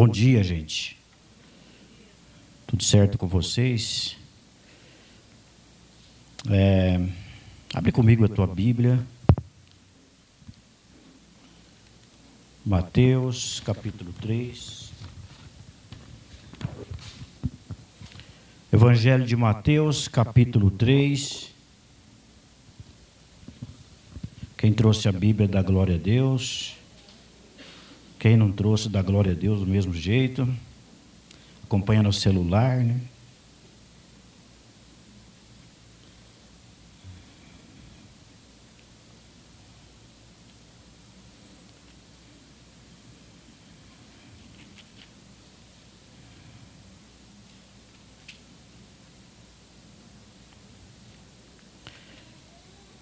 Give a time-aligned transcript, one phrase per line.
[0.00, 0.96] Bom dia, gente.
[2.66, 4.16] Tudo certo com vocês?
[6.50, 6.98] É,
[7.74, 8.98] abre comigo a tua Bíblia.
[12.64, 14.90] Mateus, capítulo 3.
[18.72, 21.50] Evangelho de Mateus, capítulo 3.
[24.56, 26.79] Quem trouxe a Bíblia da glória a Deus.
[28.20, 30.46] Quem não trouxe, da glória a Deus do mesmo jeito.
[31.64, 33.00] Acompanha no celular, né?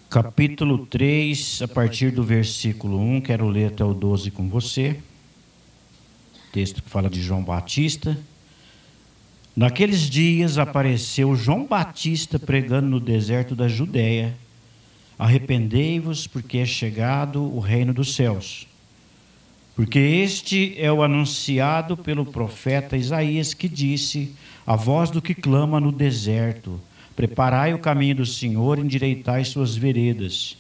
[0.09, 4.97] capítulo 3, a partir do versículo 1, quero ler até o 12 com você.
[6.53, 8.19] Texto que fala de João Batista.
[9.55, 14.37] Naqueles dias apareceu João Batista pregando no deserto da Judéia:
[15.19, 18.67] Arrependei-vos, porque é chegado o reino dos céus.
[19.75, 24.35] Porque este é o anunciado pelo profeta Isaías que disse:
[24.67, 26.81] A voz do que clama no deserto
[27.19, 30.57] Preparai o caminho do Senhor, endireitai suas veredas.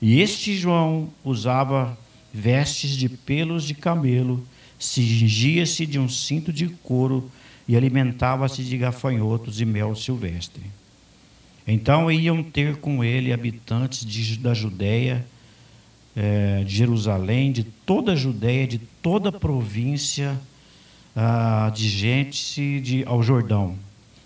[0.00, 1.98] E este João usava
[2.32, 4.42] vestes de pelos de camelo,
[4.78, 7.30] cingia-se de um cinto de couro
[7.66, 10.62] e alimentava-se de gafanhotos e mel silvestre.
[11.66, 15.24] Então iam ter com ele habitantes de, da Judéia,
[16.16, 20.40] é, de Jerusalém, de toda a Judéia, de toda a província,
[21.14, 23.76] ah, de gente de, ao Jordão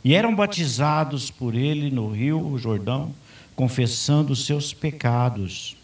[0.05, 3.14] e eram batizados por ele no rio Jordão,
[3.55, 5.77] confessando os seus pecados.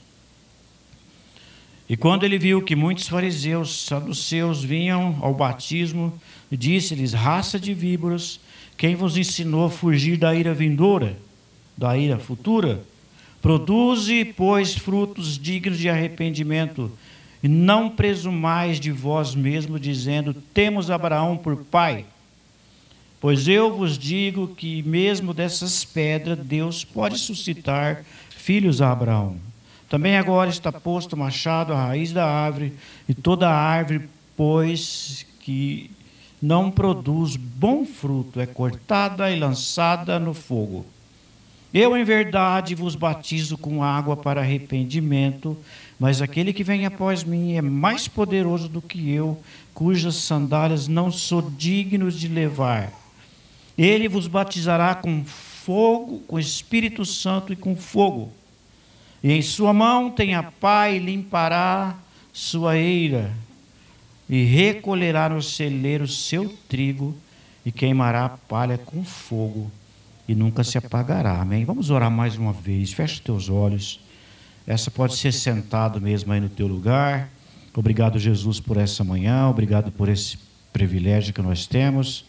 [1.89, 6.13] E quando ele viu que muitos fariseus, saduceus, vinham ao batismo,
[6.51, 8.39] disse-lhes: Raça de víboras,
[8.77, 11.17] quem vos ensinou a fugir da ira vindoura,
[11.77, 12.85] da ira futura?
[13.41, 16.93] Produze, pois, frutos dignos de arrependimento,
[17.43, 22.05] e não presumais de vós mesmo, dizendo: Temos Abraão por pai.
[23.21, 29.48] Pois eu vos digo que mesmo dessas pedras Deus pode suscitar filhos a Abraão.
[29.89, 32.75] Também agora está posto o machado à raiz da árvore,
[33.09, 35.91] e toda árvore, pois que
[36.41, 40.85] não produz bom fruto, é cortada e lançada no fogo.
[41.73, 45.57] Eu, em verdade, vos batizo com água para arrependimento,
[45.99, 49.39] mas aquele que vem após mim é mais poderoso do que eu,
[49.75, 52.91] cujas sandálias não sou digno de levar.
[53.77, 58.33] Ele vos batizará com fogo, com Espírito Santo e com fogo.
[59.23, 61.97] E em sua mão tem a pá e limpará
[62.33, 63.33] sua eira,
[64.29, 67.17] e recolherá no celeiro seu trigo,
[67.65, 69.71] e queimará a palha com fogo,
[70.29, 71.41] e nunca se apagará.
[71.41, 71.65] Amém?
[71.65, 72.93] Vamos orar mais uma vez.
[72.93, 74.01] Feche teus olhos.
[74.67, 77.29] Essa pode ser sentado mesmo aí no teu lugar.
[77.75, 79.49] Obrigado, Jesus, por essa manhã.
[79.49, 80.39] Obrigado por esse
[80.73, 82.25] privilégio que nós temos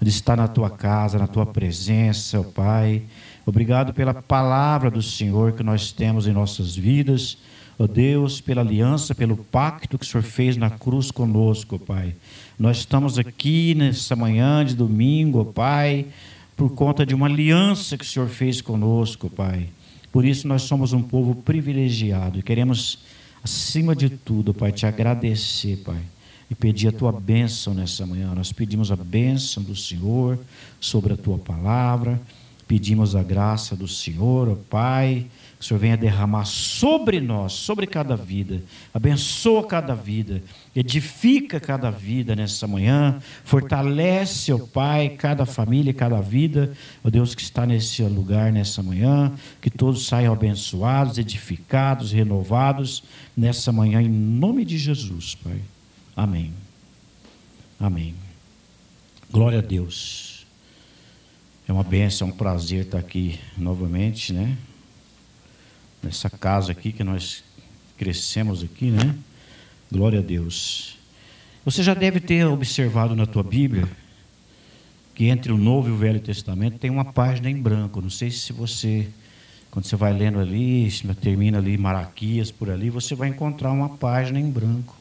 [0.00, 3.02] de estar na tua casa, na tua presença, Pai.
[3.44, 7.36] Obrigado pela palavra do Senhor que nós temos em nossas vidas.
[7.78, 12.14] Ó Deus, pela aliança, pelo pacto que o Senhor fez na cruz conosco, Pai.
[12.58, 16.06] Nós estamos aqui nessa manhã de domingo, Pai,
[16.56, 19.68] por conta de uma aliança que o Senhor fez conosco, Pai.
[20.12, 22.98] Por isso nós somos um povo privilegiado e queremos,
[23.42, 26.00] acima de tudo, Pai, te agradecer, Pai
[26.52, 28.34] e pedir a tua bênção nessa manhã.
[28.34, 30.38] Nós pedimos a bênção do Senhor
[30.78, 32.20] sobre a tua palavra,
[32.72, 35.26] pedimos a graça do Senhor, ó Pai,
[35.58, 38.62] que o Senhor venha derramar sobre nós, sobre cada vida,
[38.94, 40.42] abençoa cada vida,
[40.74, 46.72] edifica cada vida nessa manhã, fortalece, ó Pai, cada família, cada vida,
[47.04, 53.04] ó Deus que está nesse lugar nessa manhã, que todos saiam abençoados, edificados, renovados
[53.36, 55.60] nessa manhã, em nome de Jesus, Pai.
[56.16, 56.50] Amém.
[57.78, 58.14] Amém.
[59.30, 60.31] Glória a Deus.
[61.72, 64.58] É uma bênção, é um prazer estar aqui novamente, né?
[66.02, 67.42] Nessa casa aqui que nós
[67.96, 69.16] crescemos aqui, né?
[69.90, 70.98] Glória a Deus.
[71.64, 73.88] Você já deve ter observado na tua Bíblia
[75.14, 78.02] que entre o Novo e o Velho Testamento tem uma página em branco.
[78.02, 79.08] Não sei se você,
[79.70, 80.92] quando você vai lendo ali,
[81.22, 84.94] termina ali Maraquias por ali, você vai encontrar uma página em branco.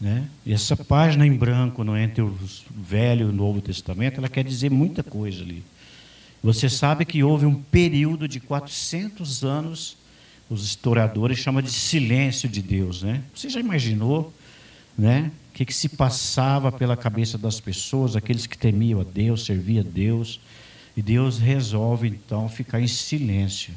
[0.00, 0.28] Né?
[0.44, 2.36] E essa página em branco no, entre o
[2.70, 5.64] Velho e o Novo Testamento, ela quer dizer muita coisa ali.
[6.42, 9.96] Você sabe que houve um período de 400 anos,
[10.50, 13.02] os historiadores chamam de silêncio de Deus.
[13.02, 13.22] Né?
[13.34, 14.32] Você já imaginou
[14.96, 15.30] né?
[15.54, 19.88] que, que se passava pela cabeça das pessoas, aqueles que temiam a Deus, serviam a
[19.88, 20.40] Deus.
[20.96, 23.74] E Deus resolve então ficar em silêncio,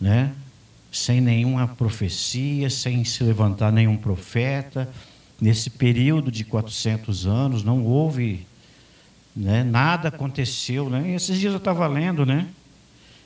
[0.00, 0.32] né?
[0.90, 4.88] Sem nenhuma profecia, sem se levantar nenhum profeta.
[5.40, 8.46] Nesse período de 400 anos não houve,
[9.36, 9.62] né?
[9.62, 11.10] Nada aconteceu, né?
[11.10, 12.48] E esses dias eu estava lendo, né?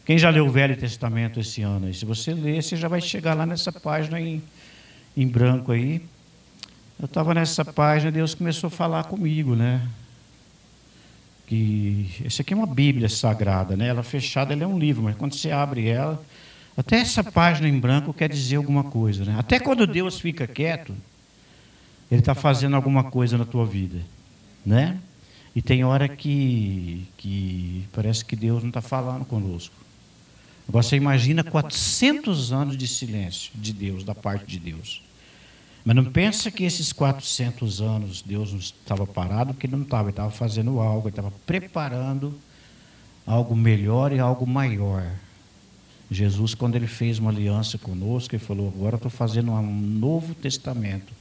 [0.05, 1.89] Quem já leu o Velho Testamento esse ano?
[1.89, 4.43] E se você ler, você já vai chegar lá nessa página em,
[5.17, 6.03] em branco aí.
[6.99, 9.87] Eu estava nessa página, Deus começou a falar comigo, né?
[11.47, 13.89] Que essa aqui é uma Bíblia sagrada, né?
[13.89, 16.23] Ela fechada, ela é um livro, mas quando você abre ela,
[16.77, 19.37] até essa página em branco quer dizer alguma coisa, né?
[19.39, 20.95] Até quando Deus fica quieto,
[22.11, 24.01] Ele está fazendo alguma coisa na tua vida,
[24.65, 24.99] né?
[25.55, 29.75] E tem hora que, que parece que Deus não está falando conosco.
[30.67, 35.03] Agora você imagina 400 anos de silêncio de Deus, da parte de Deus.
[35.85, 40.11] Mas não pensa que esses 400 anos Deus não estava parado, porque não estava, ele
[40.11, 42.33] estava fazendo algo, ele estava preparando
[43.27, 45.05] algo melhor e algo maior.
[46.13, 51.13] Jesus, quando ele fez uma aliança conosco, ele falou: Agora estou fazendo um novo testamento,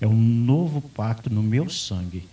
[0.00, 2.26] é um novo pacto no meu sangue.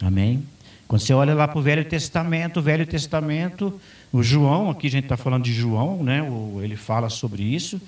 [0.00, 0.44] Amém?
[0.88, 3.80] Quando você olha lá para o Velho Testamento, o Velho Testamento,
[4.12, 6.20] o João, aqui a gente está falando de João, né?
[6.62, 7.80] ele fala sobre isso.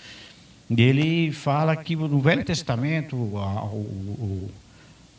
[0.71, 4.51] Ele fala que no Velho Testamento, o, o,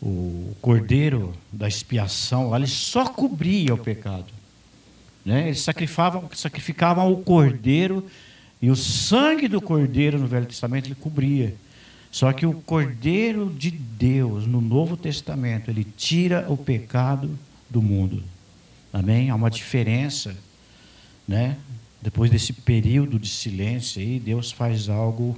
[0.02, 4.34] o cordeiro da expiação, ele só cobria o pecado.
[5.24, 5.48] Né?
[5.48, 8.06] Eles sacrificavam, sacrificavam o cordeiro
[8.62, 11.56] e o sangue do cordeiro no Velho Testamento ele cobria.
[12.12, 17.38] Só que o cordeiro de Deus no Novo Testamento, ele tira o pecado
[17.70, 18.24] do mundo.
[18.94, 19.30] Amém?
[19.30, 20.36] Há uma diferença,
[21.28, 21.58] né?
[22.02, 25.38] Depois desse período de silêncio aí, Deus faz algo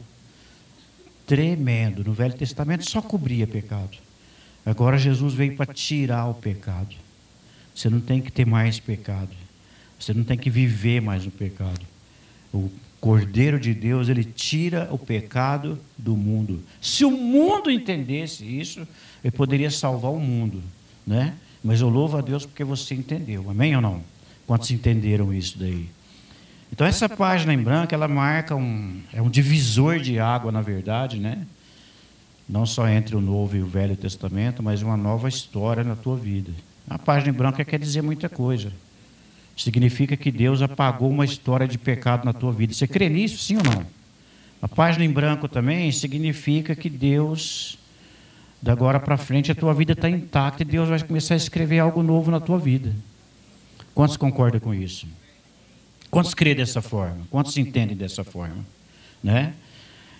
[1.25, 2.03] tremendo.
[2.03, 3.97] No Velho Testamento só cobria pecado.
[4.65, 6.95] Agora Jesus veio para tirar o pecado.
[7.73, 9.31] Você não tem que ter mais pecado.
[9.99, 11.81] Você não tem que viver mais no pecado.
[12.53, 12.69] O
[12.99, 16.63] Cordeiro de Deus, ele tira o pecado do mundo.
[16.81, 18.87] Se o mundo entendesse isso,
[19.23, 20.61] ele poderia salvar o mundo,
[21.05, 21.35] né?
[21.63, 23.49] Mas eu louvo a Deus porque você entendeu.
[23.49, 24.01] Amém ou não?
[24.47, 25.89] Quantos entenderam isso daí?
[26.71, 31.19] Então essa página em branco, ela marca um é um divisor de água, na verdade,
[31.19, 31.45] né?
[32.49, 36.15] Não só entre o Novo e o Velho Testamento, mas uma nova história na tua
[36.15, 36.51] vida.
[36.89, 38.71] A página em branco quer dizer muita coisa.
[39.57, 42.73] Significa que Deus apagou uma história de pecado na tua vida.
[42.73, 43.85] Você crê nisso, sim ou não?
[44.61, 47.77] A página em branco também significa que Deus,
[48.61, 51.79] da agora para frente, a tua vida está intacta e Deus vai começar a escrever
[51.79, 52.93] algo novo na tua vida.
[53.93, 55.07] Quantos concordam com isso?
[56.09, 57.27] Quantos crê dessa forma?
[57.29, 58.63] Quantos entendem dessa forma?
[59.23, 59.53] Né?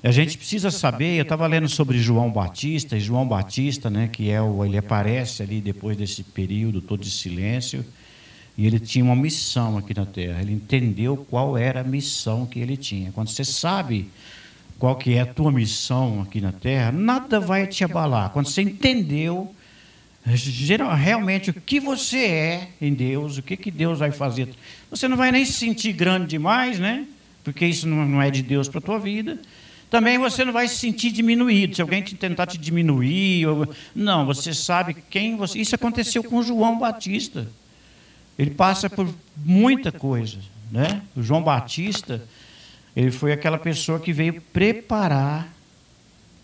[0.04, 4.30] A gente precisa saber, eu estava lendo sobre João Batista, e João Batista, né, que
[4.30, 7.86] é o, ele aparece ali depois desse período todo de silêncio,
[8.58, 10.42] e ele tinha uma missão aqui na terra.
[10.42, 13.12] Ele entendeu qual era a missão que ele tinha.
[13.12, 14.10] Quando você sabe
[14.80, 18.32] qual que é a tua missão aqui na terra, nada vai te abalar.
[18.32, 19.54] Quando você entendeu
[20.98, 24.50] realmente o que você é em Deus, o que, que Deus vai fazer,
[24.90, 27.06] você não vai nem se sentir grande demais, né?
[27.44, 29.40] Porque isso não é de Deus para a tua vida.
[29.90, 31.76] Também você não vai se sentir diminuído.
[31.76, 33.74] Se alguém tentar te diminuir, ou...
[33.96, 35.60] não, você sabe quem você.
[35.60, 37.48] Isso aconteceu com João Batista.
[38.38, 40.38] Ele passa por muita coisa,
[40.72, 41.02] né?
[41.16, 42.22] O João Batista,
[42.96, 45.58] ele foi aquela pessoa que veio preparar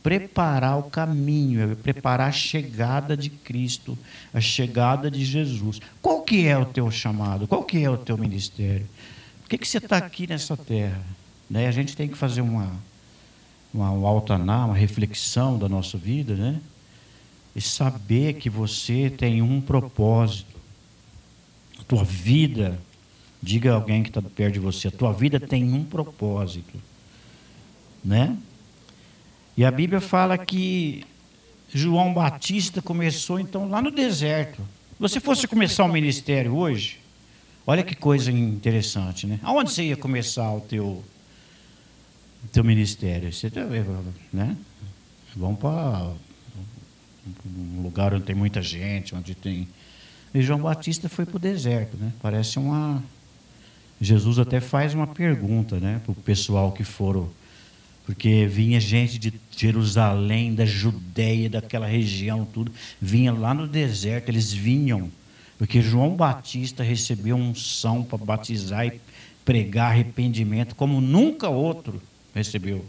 [0.03, 3.97] preparar o caminho, preparar a chegada de Cristo,
[4.33, 5.79] a chegada de Jesus.
[6.01, 7.47] Qual que é o teu chamado?
[7.47, 8.85] Qual que é o teu ministério?
[9.41, 11.01] Por que, que você está aqui nessa terra?
[11.50, 11.67] Né?
[11.67, 12.69] A gente tem que fazer uma,
[13.73, 16.59] uma, uma altaná, uma reflexão da nossa vida, né?
[17.55, 20.52] E saber que você tem um propósito
[21.93, 22.79] tua vida,
[23.41, 26.81] diga a alguém que está perto de você, a tua vida tem um propósito.
[28.03, 28.35] Né?
[29.55, 31.05] E a Bíblia fala que
[31.71, 34.62] João Batista começou então lá no deserto.
[34.93, 37.00] Se você fosse começar o um ministério hoje,
[37.65, 39.39] olha que coisa interessante, né?
[39.43, 41.03] Aonde você ia começar o teu,
[42.51, 43.31] teu ministério?
[43.31, 43.62] Você, tá
[44.31, 44.57] né?
[45.35, 46.12] Vamos para
[47.45, 49.67] um lugar onde tem muita gente, onde tem
[50.33, 52.11] e João Batista foi para o deserto, né?
[52.21, 53.03] Parece uma.
[54.01, 57.29] Jesus até faz uma pergunta, né, para o pessoal que foram,
[58.05, 64.51] porque vinha gente de Jerusalém, da Judéia, daquela região, tudo, vinha lá no deserto, eles
[64.51, 65.09] vinham,
[65.57, 68.99] porque João Batista recebeu unção para batizar e
[69.45, 72.01] pregar arrependimento como nunca outro
[72.35, 72.83] recebeu,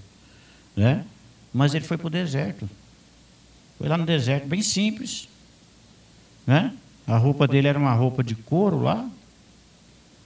[0.74, 1.04] né?
[1.52, 2.68] Mas ele foi para o deserto.
[3.78, 5.28] Foi lá no deserto, bem simples.
[6.44, 6.74] Né?
[7.06, 9.08] A roupa dele era uma roupa de couro lá.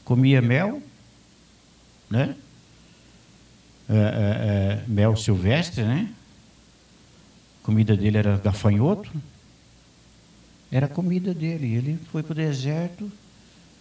[0.05, 0.83] Comia mel.
[2.09, 2.35] Né?
[3.89, 6.09] É, é, é, mel silvestre, né?
[7.63, 9.11] A comida dele era gafanhoto.
[10.71, 11.75] Era a comida dele.
[11.75, 13.11] Ele foi para o deserto,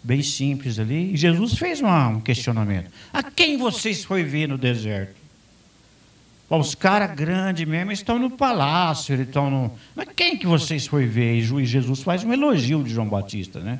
[0.01, 1.13] bem simples ali.
[1.13, 5.26] E Jesus fez uma, um questionamento: A quem vocês foi ver no deserto?
[6.49, 9.71] Os caras grandes mesmo estão no palácio, eles estão no.
[9.93, 11.35] Mas quem que vocês foi ver?
[11.35, 13.79] E Jesus faz um elogio de João Batista, né?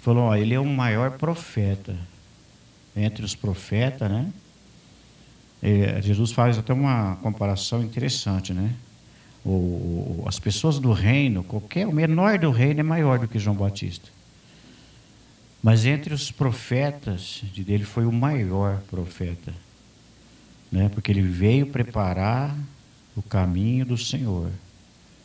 [0.00, 1.96] Falou, ó, ele é o maior profeta.
[2.94, 4.30] Entre os profetas, né?
[5.62, 8.74] É, Jesus faz até uma comparação interessante, né?
[9.44, 13.56] O, as pessoas do reino, qualquer o menor do reino é maior do que João
[13.56, 14.10] Batista.
[15.62, 19.52] Mas entre os profetas, dele foi o maior profeta
[20.70, 20.88] né?
[20.92, 22.56] porque ele veio preparar
[23.16, 24.50] o caminho do Senhor.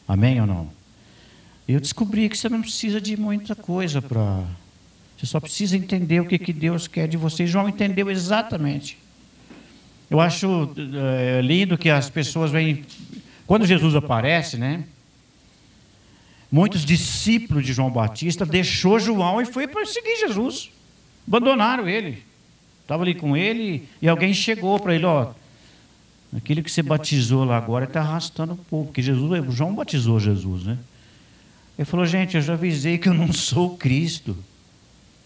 [0.08, 0.70] Amém ou não?
[1.68, 4.44] Eu descobri que você não precisa de muita coisa para.
[5.18, 7.48] Você só precisa entender o que, que Deus quer de você.
[7.48, 8.98] João entendeu exatamente.
[10.10, 12.84] Eu acho é, lindo que as pessoas vêm.
[13.48, 14.84] Quando Jesus aparece, né?
[16.52, 20.70] Muitos discípulos de João Batista deixou João e foi para seguir Jesus.
[21.28, 22.24] Abandonaram ele.
[22.84, 25.32] Estava ali com ele e alguém chegou para ele, ó,
[26.36, 30.64] aquele que você batizou lá agora está arrastando o povo, porque Jesus, João batizou Jesus,
[30.66, 30.78] né?
[31.78, 34.38] Ele falou, gente, eu já avisei que eu não sou Cristo.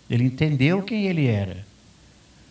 [0.09, 1.65] Ele entendeu quem ele era,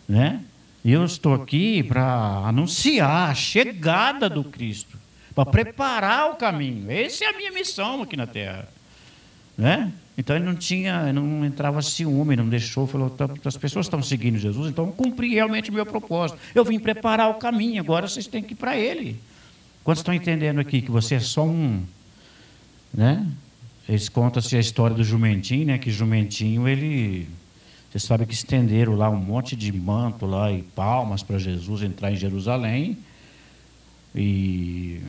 [0.07, 0.43] né?
[0.83, 2.03] E eu estou aqui para
[2.45, 4.97] anunciar a chegada do Cristo,
[5.33, 6.91] para preparar o caminho.
[6.91, 8.67] Essa é a minha missão aqui na Terra,
[9.57, 9.91] né?
[10.17, 14.39] Então ele não tinha, não entrava ciúme, não deixou, falou, tá, as pessoas estão seguindo
[14.39, 16.39] Jesus, então eu cumpri realmente o meu propósito.
[16.55, 19.19] Eu vim preparar o caminho, agora vocês têm que ir para ele.
[19.83, 21.83] Quantos estão entendendo aqui que você é só um,
[22.91, 23.27] né?
[23.87, 25.77] Eles contam-se a história do jumentinho, né?
[25.77, 27.27] Que jumentinho, ele,
[27.89, 32.11] você sabe que estenderam lá um monte de manto lá e palmas para Jesus entrar
[32.11, 32.97] em Jerusalém.
[34.15, 34.99] E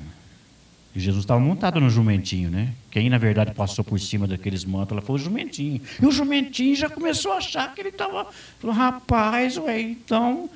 [0.98, 2.72] e Jesus estava montado no jumentinho, né?
[2.98, 5.80] Quem, na verdade, passou por cima daqueles mantos, ela foi o jumentinho.
[6.02, 8.26] E o jumentinho já começou a achar que ele estava...
[8.60, 10.50] Rapaz, ué, então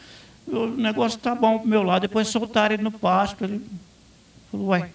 [0.45, 2.03] o negócio está bom para o meu lado.
[2.03, 3.45] Depois soltaram ele no pasto.
[3.45, 3.65] Ele
[4.51, 4.91] falou, ué.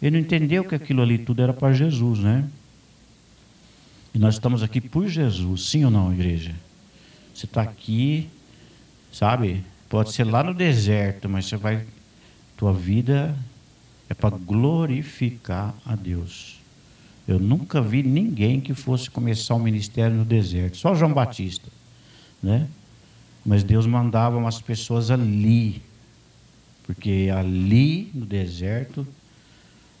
[0.00, 2.48] Ele não entendeu que aquilo ali tudo era para Jesus, né?
[4.14, 6.54] E nós estamos aqui por Jesus, sim ou não, igreja?
[7.34, 8.30] Você está aqui,
[9.12, 9.64] sabe?
[9.88, 11.84] Pode ser lá no deserto, mas você vai...
[12.56, 13.36] Tua vida
[14.08, 16.58] é para glorificar a Deus.
[17.26, 21.68] Eu nunca vi ninguém que fosse começar um ministério no deserto, só João Batista,
[22.42, 22.66] né?
[23.44, 25.82] Mas Deus mandava umas pessoas ali,
[26.84, 29.06] porque ali no deserto,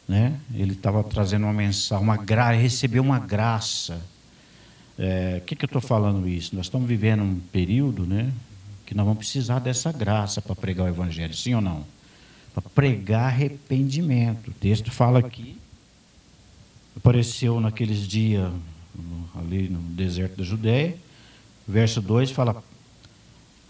[0.08, 0.40] né?
[0.54, 4.00] Ele estava trazendo uma mensagem, uma graça, recebeu uma graça.
[4.98, 6.56] É, o que, que eu estou falando isso?
[6.56, 8.32] Nós estamos vivendo um período, né?
[8.86, 11.84] Que nós vamos precisar dessa graça para pregar o evangelho, sim ou não?
[12.54, 14.48] Para pregar arrependimento.
[14.48, 15.58] O texto fala aqui,
[16.96, 18.50] apareceu naqueles dias
[19.34, 20.96] ali no deserto da Judéia.
[21.66, 22.62] Verso 2 fala: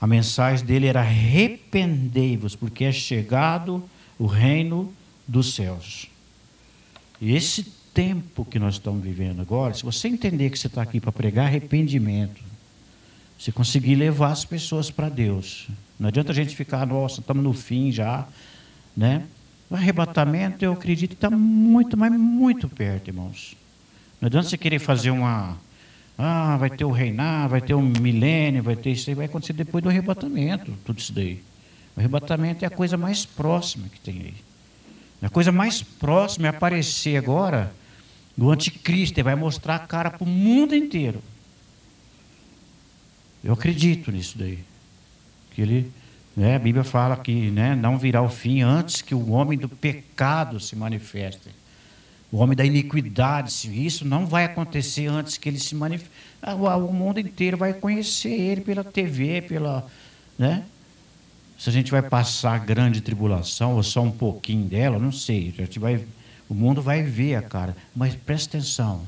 [0.00, 3.82] a mensagem dele era arrependei-vos, porque é chegado
[4.18, 4.92] o reino
[5.26, 6.06] dos céus.
[7.20, 11.00] E esse tempo que nós estamos vivendo agora, se você entender que você está aqui
[11.00, 12.40] para pregar arrependimento,
[13.38, 15.66] se conseguir levar as pessoas para Deus,
[15.98, 18.26] não adianta a gente ficar, nossa, estamos no fim já,
[18.98, 19.22] né?
[19.70, 23.54] O arrebatamento, eu acredito está muito, mas muito perto, irmãos.
[24.20, 25.56] Não adianta você querer fazer uma.
[26.18, 29.52] Ah, vai ter o reinar, vai ter o milênio, vai ter isso aí, vai acontecer
[29.52, 31.40] depois do arrebatamento, tudo isso daí.
[31.96, 34.34] O arrebatamento é a coisa mais próxima que tem aí.
[35.22, 37.72] A coisa mais próxima é aparecer agora
[38.36, 41.22] do anticristo, ele vai mostrar a cara para o mundo inteiro.
[43.44, 44.58] Eu acredito nisso daí.
[45.52, 45.92] Que ele
[46.38, 46.54] né?
[46.54, 50.60] A Bíblia fala que né, não virá o fim antes que o homem do pecado
[50.60, 51.48] se manifeste.
[52.30, 53.50] O homem da iniquidade,
[53.84, 56.12] isso não vai acontecer antes que ele se manifeste.
[56.40, 59.84] Ah, o mundo inteiro vai conhecer ele pela TV, pela.
[60.38, 60.62] Né?
[61.58, 65.52] Se a gente vai passar grande tribulação ou só um pouquinho dela, não sei.
[65.58, 66.04] A gente vai,
[66.48, 67.76] o mundo vai ver a cara.
[67.96, 69.04] Mas presta atenção.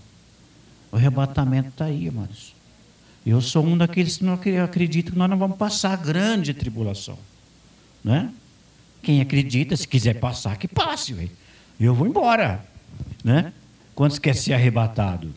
[0.90, 2.56] O arrebatamento está aí, irmãos.
[3.24, 4.34] Eu sou um daqueles que não
[4.64, 7.18] acredito que nós não vamos passar grande tribulação.
[8.02, 8.30] Né?
[9.02, 11.12] Quem acredita, se quiser passar, que passe.
[11.12, 11.30] Véio.
[11.78, 12.64] Eu vou embora.
[13.22, 13.52] Né?
[13.94, 15.32] Quantos quer ser arrebatado?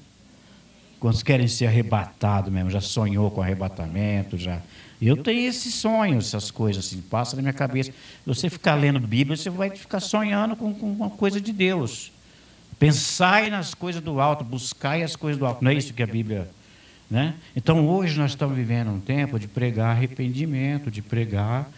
[1.00, 2.70] Quantos querem ser arrebatados mesmo?
[2.70, 4.38] Já sonhou com arrebatamento?
[4.38, 4.62] Já.
[5.02, 7.92] Eu tenho esses sonhos, essas coisas assim, passa na minha cabeça.
[8.26, 12.10] Você ficar lendo Bíblia, você vai ficar sonhando com, com uma coisa de Deus.
[12.80, 15.62] Pensai nas coisas do alto, buscai as coisas do alto.
[15.62, 16.50] Não é isso que a Bíblia.
[17.14, 17.36] Né?
[17.56, 21.70] Então hoje nós estamos vivendo um tempo de pregar arrependimento, de pregar.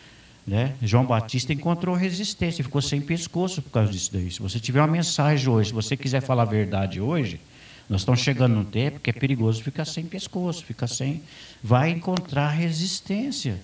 [0.48, 0.76] Né?
[0.82, 4.32] João Batista encontrou resistência, ficou sem pescoço por causa disso daí.
[4.32, 7.42] Se você tiver uma mensagem hoje, se você quiser falar a verdade hoje,
[7.90, 11.22] nós estamos chegando num tempo que é perigoso ficar sem pescoço, ficar sem.
[11.62, 13.60] Vai encontrar resistência.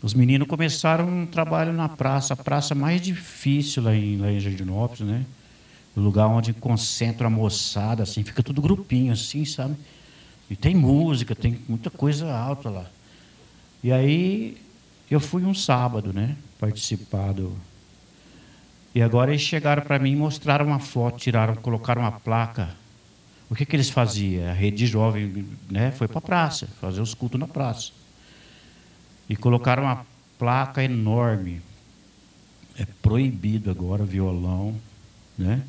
[0.00, 4.38] Os meninos começaram um trabalho na praça, a praça mais difícil lá em, lá em
[4.38, 5.24] Jardinópolis, né?
[5.96, 9.74] O lugar onde concentra a moçada, assim, fica tudo grupinho, assim, sabe?
[10.48, 12.86] E tem música, tem muita coisa alta lá.
[13.82, 14.56] E aí
[15.10, 16.36] eu fui um sábado, né?
[16.58, 17.52] Participar do.
[18.94, 22.74] E agora eles chegaram para mim e mostraram uma foto, tiraram, colocaram uma placa
[23.48, 24.48] o que, que eles faziam?
[24.48, 27.92] A rede jovem né, foi para a praça, fazer os cultos na praça.
[29.28, 30.04] E colocaram uma
[30.38, 31.62] placa enorme.
[32.78, 34.74] É proibido agora violão,
[35.38, 35.62] né?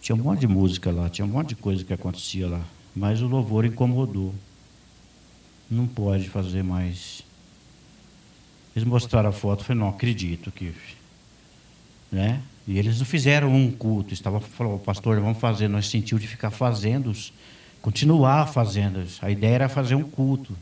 [0.00, 2.60] Tinha um monte de música lá, tinha um monte de coisa que acontecia lá.
[2.96, 4.34] Mas o louvor incomodou.
[5.70, 7.22] Não pode fazer mais.
[8.74, 10.72] Eles mostraram a foto, eu falei, não acredito que.
[12.10, 12.40] Né?
[12.66, 16.50] E eles não fizeram um culto, estava falou, pastor, vamos fazer, nós sentiu de ficar
[16.50, 17.12] fazendo,
[17.82, 19.06] continuar fazendo.
[19.20, 20.56] A ideia era fazer um culto,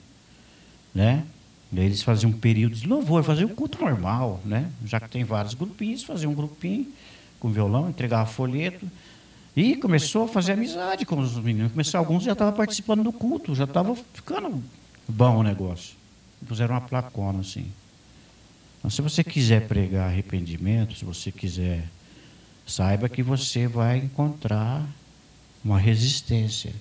[0.95, 1.25] né?
[1.73, 4.71] E aí eles faziam um período de louvor, fazer um culto normal, né?
[4.85, 6.87] Já que tem vários grupinhos, fazer um grupinho
[7.41, 8.87] com violão, entregava folheto.
[9.57, 11.73] E começou a fazer amizade com os meninos.
[11.73, 14.63] Começou, alguns já estavam participando do culto, já estava ficando
[15.09, 15.97] bom o negócio.
[16.47, 17.67] Puseram uma placona assim.
[18.79, 21.85] Então, se você quiser pregar arrependimento, se você quiser,
[22.67, 24.85] saiba que você vai encontrar
[25.65, 26.73] uma resistência.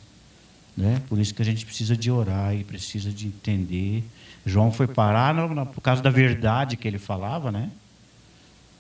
[0.75, 1.01] Né?
[1.07, 4.03] Por isso que a gente precisa de orar e precisa de entender.
[4.45, 7.69] João foi parar no, no, por causa da verdade que ele falava, né?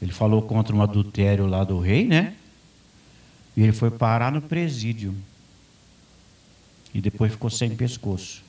[0.01, 2.33] Ele falou contra um adultério lá do rei, né?
[3.55, 5.15] E ele foi parar no presídio.
[6.93, 8.43] E depois ficou sem pescoço.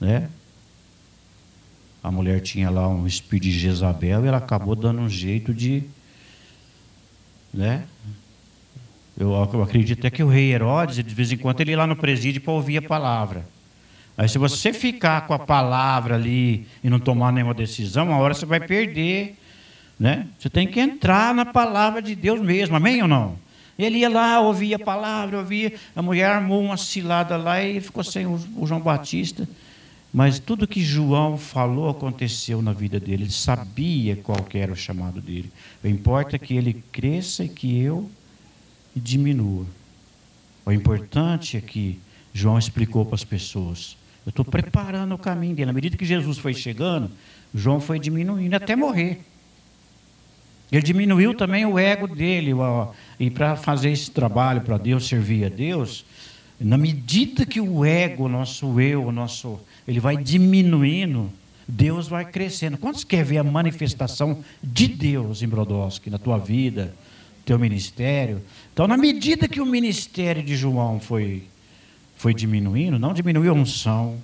[0.00, 0.28] Né?
[2.02, 5.82] A mulher tinha lá um espírito de Jezabel e ela acabou dando um jeito de.
[7.52, 7.84] Né?
[9.18, 11.86] Eu, eu acredito até que o rei Herodes, de vez em quando, ele ia lá
[11.86, 13.46] no presídio para ouvir a palavra.
[14.16, 18.34] Aí, se você ficar com a palavra ali e não tomar nenhuma decisão, uma hora
[18.34, 19.36] você vai perder.
[19.98, 20.26] Né?
[20.38, 23.45] Você tem que entrar na palavra de Deus mesmo, amém ou não?
[23.78, 25.74] Ele ia lá, ouvia a palavra, ouvia.
[25.94, 29.46] A mulher armou uma cilada lá e ficou sem o, João Batista.
[30.12, 33.24] Mas tudo que João falou aconteceu na vida dele.
[33.24, 35.50] Ele sabia qual era o chamado dele.
[35.84, 38.10] O importa é que ele cresça e que eu
[38.94, 39.66] diminua.
[40.64, 41.98] O importante é que
[42.32, 43.96] João explicou para as pessoas.
[44.24, 45.70] Eu estou preparando o caminho dele.
[45.70, 47.10] À medida que Jesus foi chegando,
[47.54, 49.20] João foi diminuindo até morrer.
[50.70, 52.52] Ele diminuiu também o ego dele.
[53.18, 56.04] E para fazer esse trabalho para Deus, servir a Deus,
[56.58, 61.30] na medida que o ego, nosso eu, nosso ele vai diminuindo,
[61.68, 62.78] Deus vai crescendo.
[62.78, 66.94] Quantos quer ver a manifestação de Deus em Brodowski, na tua vida,
[67.44, 68.42] teu ministério?
[68.72, 71.44] Então, na medida que o ministério de João foi,
[72.16, 74.16] foi diminuindo, não diminuiu a unção,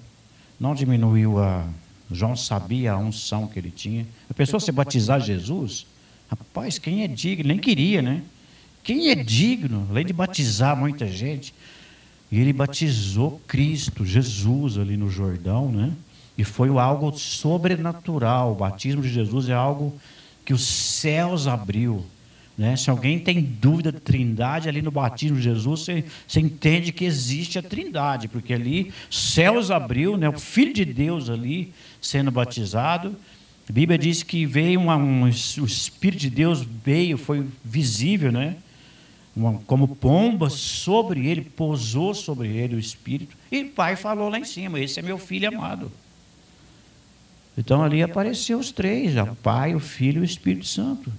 [0.59, 1.66] não diminuiu a.
[2.11, 4.07] João sabia a unção que ele tinha.
[4.28, 5.87] A pessoa se batizar Jesus,
[6.33, 7.49] rapaz, quem é digno?
[7.49, 8.23] Nem queria, né?
[8.83, 11.55] Quem é digno, além de batizar muita gente,
[12.31, 15.92] e ele batizou Cristo, Jesus, ali no Jordão, né?
[16.37, 18.53] E foi algo sobrenatural.
[18.53, 19.95] O batismo de Jesus é algo
[20.45, 22.05] que os céus abriu.
[22.57, 22.75] Né?
[22.77, 27.05] Se alguém tem dúvida de trindade, ali no batismo de Jesus, você, você entende que
[27.05, 30.29] existe a trindade, porque ali céus abriu, né?
[30.29, 33.14] o Filho de Deus ali sendo batizado.
[33.68, 38.57] A Bíblia diz que veio uma, um, o Espírito de Deus veio, foi visível, né?
[39.35, 44.38] uma, como pomba sobre ele, pousou sobre ele o Espírito, e o Pai falou lá
[44.38, 45.90] em cima: Esse é meu filho amado.
[47.57, 51.12] Então ali apareceu os três: o Pai, o Filho e o Espírito Santo,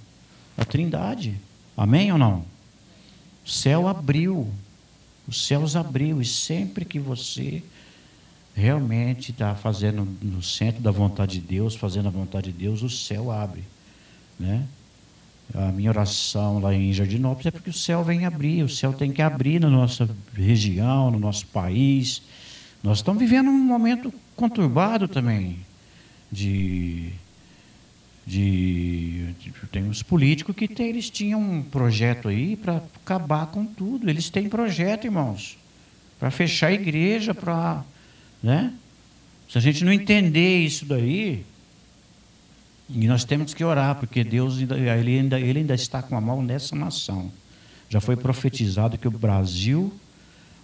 [0.58, 1.36] a Trindade.
[1.76, 2.46] Amém ou não?
[3.46, 4.50] O céu abriu,
[5.28, 7.64] os céus abriu, e sempre que você
[8.54, 12.90] realmente está fazendo no centro da vontade de Deus, fazendo a vontade de Deus, o
[12.90, 13.64] céu abre,
[14.40, 14.66] né?
[15.54, 19.12] a minha oração lá em Jardinópolis é porque o céu vem abrir, o céu tem
[19.12, 22.22] que abrir na nossa região, no nosso país.
[22.82, 25.60] Nós estamos vivendo um momento conturbado também
[26.32, 27.12] de,
[28.26, 33.66] de, de tem os políticos que tem, eles tinham um projeto aí para acabar com
[33.66, 34.10] tudo.
[34.10, 35.58] Eles têm projeto, irmãos,
[36.20, 37.84] para fechar a igreja, para.
[38.44, 38.74] Né?
[39.50, 41.46] Se a gente não entender isso daí,
[42.90, 46.22] e nós temos que orar, porque Deus ainda, ele, ainda, ele ainda está com a
[46.22, 47.32] mão nessa nação.
[47.90, 49.94] Já foi profetizado que o Brasil,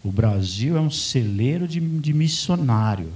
[0.04, 3.12] o Brasil é um celeiro de, de missionário.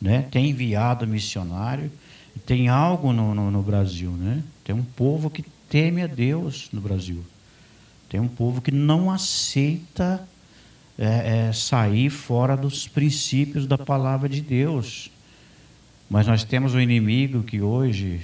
[0.00, 0.22] Né?
[0.30, 1.90] Tem enviado missionário,
[2.44, 4.10] tem algo no, no, no Brasil.
[4.10, 4.42] Né?
[4.62, 7.24] Tem um povo que teme a Deus no Brasil.
[8.08, 10.26] Tem um povo que não aceita
[10.98, 15.10] é, é, sair fora dos princípios da palavra de Deus.
[16.08, 18.20] Mas nós temos um inimigo que hoje,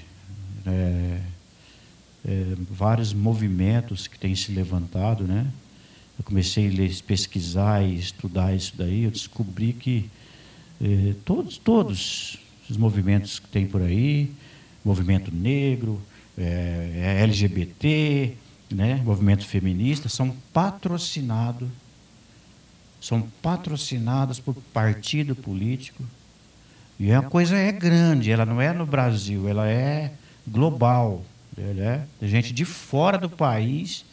[0.66, 1.18] é,
[2.24, 5.46] é, vários movimentos que têm se levantado, né?
[6.18, 10.08] Eu comecei a pesquisar e estudar isso daí, eu descobri que
[10.80, 14.30] é, todos, todos os movimentos que tem por aí,
[14.84, 16.00] movimento negro,
[16.36, 18.34] é LGBT,
[18.70, 21.68] né, movimento feminista, são patrocinados,
[23.02, 26.04] são patrocinados por partido político.
[27.00, 30.12] E a coisa é grande, ela não é no Brasil, ela é
[30.46, 31.24] global.
[31.56, 32.06] Né?
[32.22, 34.04] gente de fora do país.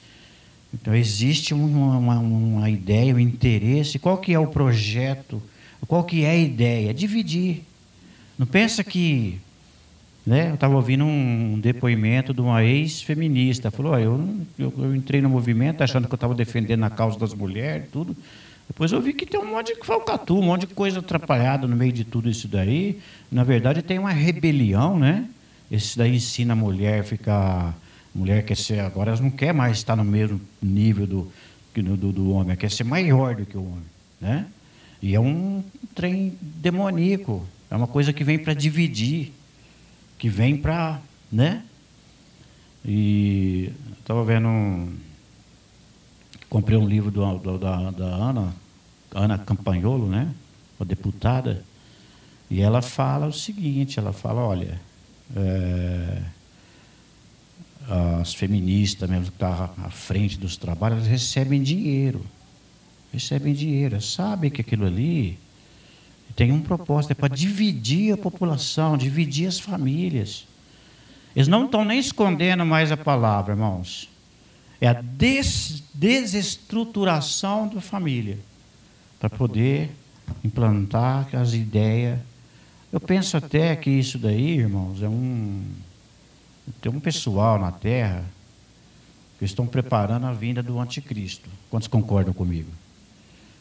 [0.73, 3.99] Então existe uma, uma, uma ideia, um interesse.
[3.99, 5.41] Qual que é o projeto?
[5.88, 6.91] Qual que é a ideia?
[6.91, 7.62] Dividir.
[8.38, 9.39] Não pensa que
[10.25, 10.49] né?
[10.49, 13.71] Eu estava ouvindo um depoimento de uma ex-feminista.
[13.71, 17.17] Falou: oh, eu, eu, eu, entrei no movimento achando que eu estava defendendo a causa
[17.17, 18.15] das mulheres, tudo.
[18.69, 21.75] Depois eu vi que tem um monte de falcatu, um monte de coisa atrapalhada no
[21.75, 22.99] meio de tudo isso daí.
[23.29, 25.27] Na verdade, tem uma rebelião, né?
[25.69, 27.77] Esse daí ensina a mulher a ficar.
[28.15, 28.79] Mulher quer ser.
[28.79, 31.32] Agora elas não quer mais estar no mesmo nível do,
[31.75, 33.84] do, do homem, quer ser maior do que o homem,
[34.21, 34.45] né?
[35.01, 37.45] E é um trem demoníaco.
[37.69, 39.34] É uma coisa que vem para dividir
[40.19, 40.99] que vem para,
[41.32, 41.63] né?
[42.86, 44.93] E estava vendo um,
[46.50, 48.54] comprei um livro do, do, da, da Ana,
[49.12, 50.34] Ana Campagnolo, né?
[50.80, 51.64] A deputada,
[52.50, 54.80] e ela fala o seguinte, ela fala, olha,
[55.36, 56.22] é,
[58.22, 62.26] as feministas mesmo que estão tá à frente dos trabalhos, elas recebem dinheiro.
[63.12, 65.38] Recebem dinheiro, sabem que aquilo ali
[66.36, 70.46] tem um propósito, é para dividir a população, dividir as famílias.
[71.36, 74.10] Eles não estão nem escondendo mais a palavra, irmãos.
[74.82, 78.39] É a des desestruturação da família,
[79.20, 79.92] para poder
[80.44, 82.18] implantar as ideias.
[82.92, 85.62] Eu penso até que isso daí, irmãos, é um.
[86.82, 88.24] Tem um pessoal na Terra
[89.38, 91.50] que estão preparando a vinda do anticristo.
[91.70, 92.70] Quantos concordam comigo?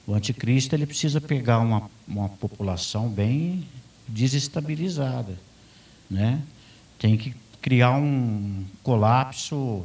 [0.07, 3.67] O anticristo ele precisa pegar uma, uma população bem
[4.07, 5.37] desestabilizada,
[6.09, 6.41] né?
[6.99, 9.85] Tem que criar um colapso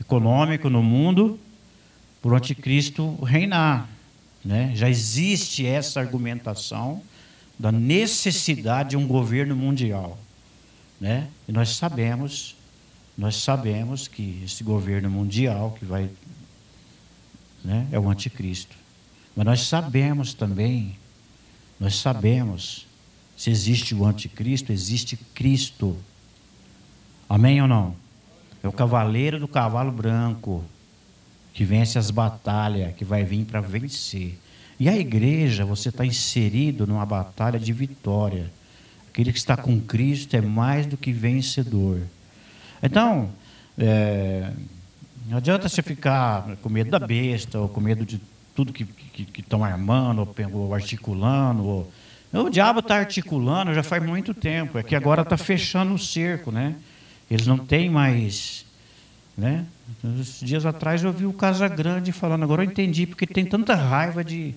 [0.00, 1.38] econômico no mundo
[2.22, 3.88] para o anticristo reinar,
[4.44, 4.72] né?
[4.74, 7.02] Já existe essa argumentação
[7.58, 10.18] da necessidade de um governo mundial,
[11.00, 11.28] né?
[11.46, 12.56] E nós sabemos,
[13.16, 16.10] nós sabemos que esse governo mundial que vai,
[17.62, 18.74] né, é o anticristo.
[19.36, 20.96] Mas nós sabemos também,
[21.78, 22.86] nós sabemos,
[23.36, 25.96] se existe o anticristo, existe Cristo.
[27.28, 27.94] Amém ou não?
[28.62, 30.64] É o cavaleiro do cavalo branco,
[31.52, 34.38] que vence as batalhas, que vai vir para vencer.
[34.78, 38.50] E a igreja, você está inserido numa batalha de vitória.
[39.10, 42.00] Aquele que está com Cristo é mais do que vencedor.
[42.82, 43.30] Então,
[43.76, 44.50] é,
[45.26, 48.20] não adianta você ficar com medo da besta ou com medo de
[48.54, 48.86] tudo que
[49.38, 51.64] estão armando, ou, ou articulando.
[51.64, 51.92] Ou...
[52.32, 56.50] O diabo está articulando já faz muito tempo, é que agora está fechando o cerco,
[56.50, 56.74] né?
[57.30, 58.66] Eles não têm mais.
[59.36, 59.64] Né?
[60.04, 63.74] Uns dias atrás eu vi o Casa Grande falando, agora eu entendi, porque tem tanta
[63.74, 64.54] raiva de,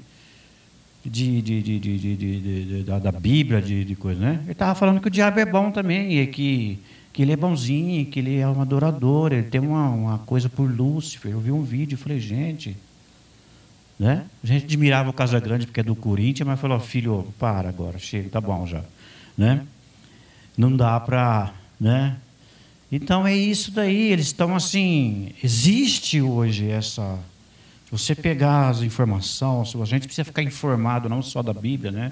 [1.06, 4.40] de, de, de, de, da, da, Bíblia, de, de coisa, né?
[4.44, 6.80] Ele estava falando que o diabo é bom também, e que,
[7.14, 10.70] que ele é bonzinho, que ele é um adorador, ele tem uma, uma coisa por
[10.70, 11.32] Lúcifer.
[11.32, 12.76] Eu vi um vídeo e falei, gente,
[13.98, 14.26] né?
[14.44, 17.98] A gente admirava o Casa Grande porque é do Corinthians, mas falou, filho, para agora,
[18.00, 18.82] chega, tá bom já.
[19.38, 19.66] Né?
[20.58, 21.54] Não dá para.
[21.80, 22.18] Né?
[22.95, 25.32] Então é isso daí, eles estão assim.
[25.43, 27.17] Existe hoje essa.
[27.89, 32.12] Você pegar as informações, a gente precisa ficar informado não só da Bíblia, né?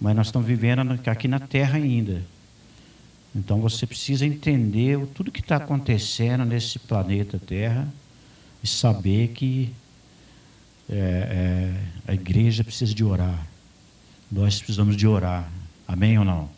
[0.00, 2.22] Mas nós estamos vivendo aqui na Terra ainda.
[3.32, 7.86] Então você precisa entender tudo que está acontecendo nesse planeta Terra
[8.64, 9.70] e saber que
[10.88, 10.96] é,
[12.08, 13.46] é, a igreja precisa de orar.
[14.30, 15.48] Nós precisamos de orar.
[15.86, 16.50] Amém ou não?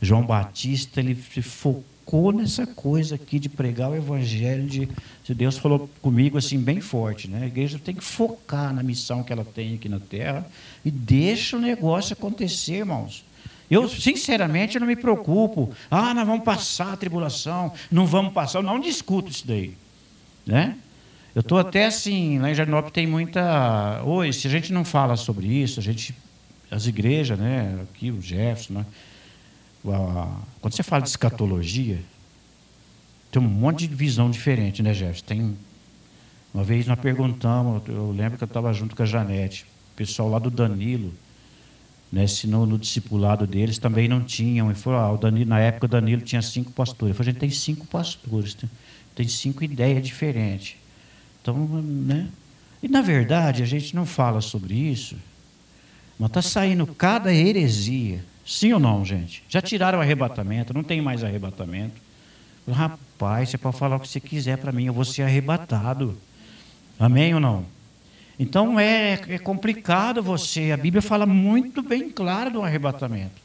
[0.00, 4.86] João Batista ele se focou focou nessa coisa aqui de pregar o evangelho de,
[5.24, 7.44] de Deus falou comigo assim bem forte, né?
[7.44, 10.46] A igreja tem que focar na missão que ela tem aqui na terra
[10.84, 13.24] e deixa o negócio acontecer, irmãos.
[13.70, 15.72] Eu, sinceramente, não me preocupo.
[15.90, 18.58] Ah, nós vamos passar a tribulação, não vamos passar.
[18.58, 19.74] Eu não discuto isso daí.
[20.44, 20.76] Né?
[21.34, 24.02] Eu estou até assim, lá em Jardinópolis tem muita.
[24.04, 26.14] Oi, se a gente não fala sobre isso, a gente.
[26.70, 27.80] As igrejas, né?
[27.82, 28.86] Aqui, o Jefferson, né?
[29.82, 32.00] Quando você fala de escatologia,
[33.30, 35.24] tem um monte de visão diferente, né, Jefferson?
[35.26, 35.56] Tem.
[36.54, 39.64] Uma vez nós perguntamos, eu lembro que eu estava junto com a Janete,
[39.94, 41.12] o pessoal lá do Danilo,
[42.12, 44.70] né, se no, no discipulado deles também não tinham.
[44.70, 47.12] E falou, ah, o Danilo, na época o Danilo tinha cinco pastores.
[47.12, 48.70] Eu falei, a gente tem cinco pastores, tem,
[49.16, 50.76] tem cinco ideias diferentes.
[51.40, 52.28] Então, né?
[52.82, 55.16] E na verdade a gente não fala sobre isso,
[56.18, 58.22] mas está saindo cada heresia.
[58.44, 59.42] Sim ou não, gente?
[59.48, 61.94] Já tiraram o arrebatamento, não tem mais arrebatamento.
[62.70, 66.16] Rapaz, você pode falar o que você quiser para mim, eu vou ser arrebatado.
[66.98, 67.64] Amém ou não?
[68.38, 70.72] Então é, é complicado você.
[70.72, 73.40] A Bíblia fala muito bem claro do arrebatamento.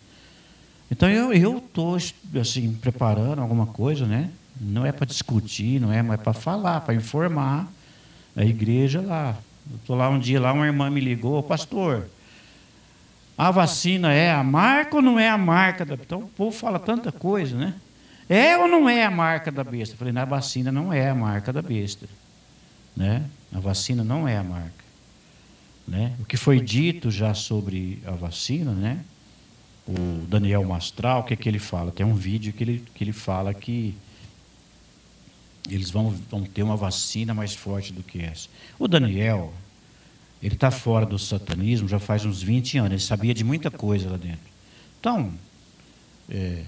[0.89, 1.97] Então eu estou
[2.39, 4.31] assim, preparando alguma coisa, né?
[4.59, 7.67] Não é para discutir, não é, é para falar, para informar
[8.35, 9.35] a igreja lá.
[9.75, 12.07] Estou lá um dia, lá uma irmã me ligou, pastor,
[13.37, 16.79] a vacina é a marca ou não é a marca da Então o povo fala
[16.79, 17.75] tanta coisa, né?
[18.27, 19.93] É ou não é a marca da besta?
[19.93, 22.07] Eu falei, na vacina não é a marca da besta.
[22.95, 23.23] Né?
[23.53, 24.83] A vacina não é a marca.
[25.87, 26.13] Né?
[26.19, 28.99] O que foi dito já sobre a vacina, né?
[29.87, 31.91] o Daniel Mastral, o que, é que ele fala?
[31.91, 33.95] Tem um vídeo que ele, que ele fala que
[35.69, 38.49] eles vão, vão ter uma vacina mais forte do que essa.
[38.77, 39.53] O Daniel,
[40.41, 44.09] ele está fora do satanismo já faz uns 20 anos, ele sabia de muita coisa
[44.09, 44.39] lá dentro.
[44.99, 45.31] Então,
[46.29, 46.63] é,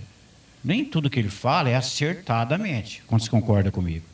[0.64, 4.06] nem tudo que ele fala é acertadamente, quando se concorda comigo.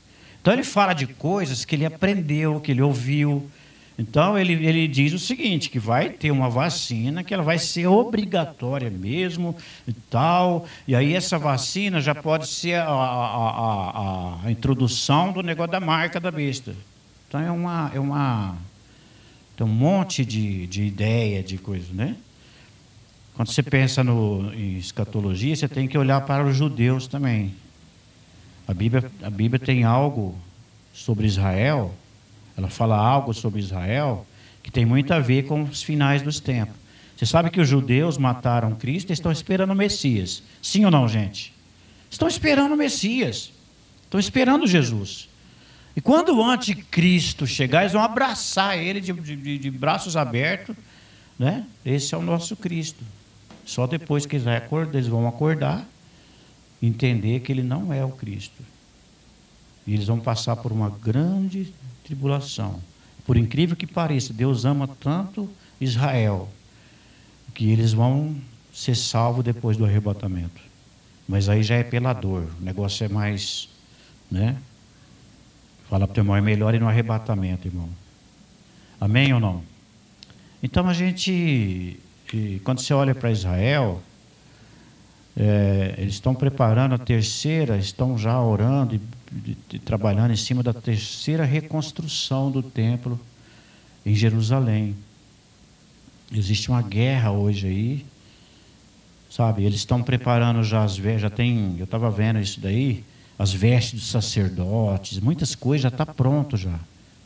[0.42, 3.50] Então ele fala de coisas que ele aprendeu, que ele ouviu.
[3.98, 7.88] Então ele, ele diz o seguinte, que vai ter uma vacina, que ela vai ser
[7.88, 9.56] obrigatória mesmo
[9.88, 10.68] e tal.
[10.88, 15.80] E aí essa vacina já pode ser a, a, a, a introdução do negócio da
[15.80, 16.76] marca da besta.
[17.28, 17.92] Então é uma.
[17.96, 18.56] É uma
[19.56, 22.16] tem um monte de, de ideia, de coisa, né?
[23.36, 27.54] Quando você pensa no, em escatologia, você tem que olhar para os judeus também.
[28.68, 30.36] A Bíblia, a Bíblia tem algo
[30.94, 31.94] sobre Israel,
[32.58, 34.26] ela fala algo sobre Israel
[34.64, 36.76] que tem muito a ver com os finais dos tempos.
[37.16, 40.42] Você sabe que os judeus mataram Cristo e estão esperando o Messias.
[40.62, 41.54] Sim ou não, gente?
[42.10, 43.52] Estão esperando o Messias.
[44.04, 45.30] Estão esperando Jesus.
[45.96, 50.76] E quando o anticristo chegar, eles vão abraçar ele de, de, de braços abertos.
[51.40, 51.66] Né?
[51.86, 53.04] Esse é o nosso Cristo.
[53.66, 55.88] Só depois que eles vão acordar
[56.82, 58.64] entender que ele não é o Cristo.
[59.88, 62.80] E eles vão passar por uma grande tribulação.
[63.26, 66.50] Por incrível que pareça, Deus ama tanto Israel
[67.54, 68.36] que eles vão
[68.74, 70.62] ser salvos depois do arrebatamento.
[71.28, 72.48] Mas aí já é pela dor.
[72.60, 73.70] O negócio é mais,
[74.30, 74.58] né?
[75.90, 77.90] Fala para o irmão, é melhor ir no arrebatamento, irmão.
[79.00, 79.64] Amém ou não?
[80.64, 82.00] Então a gente,
[82.64, 84.02] quando você olha para Israel,
[85.38, 89.02] é, eles estão preparando a terceira, estão já orando e,
[89.46, 93.20] e, e, trabalhando em cima da terceira reconstrução do templo
[94.06, 94.96] em Jerusalém.
[96.32, 98.06] Existe uma guerra hoje aí,
[99.30, 99.66] sabe?
[99.66, 103.04] Eles estão preparando já as já tem, eu estava vendo isso daí,
[103.38, 106.80] as vestes dos sacerdotes, muitas coisas já está pronto já.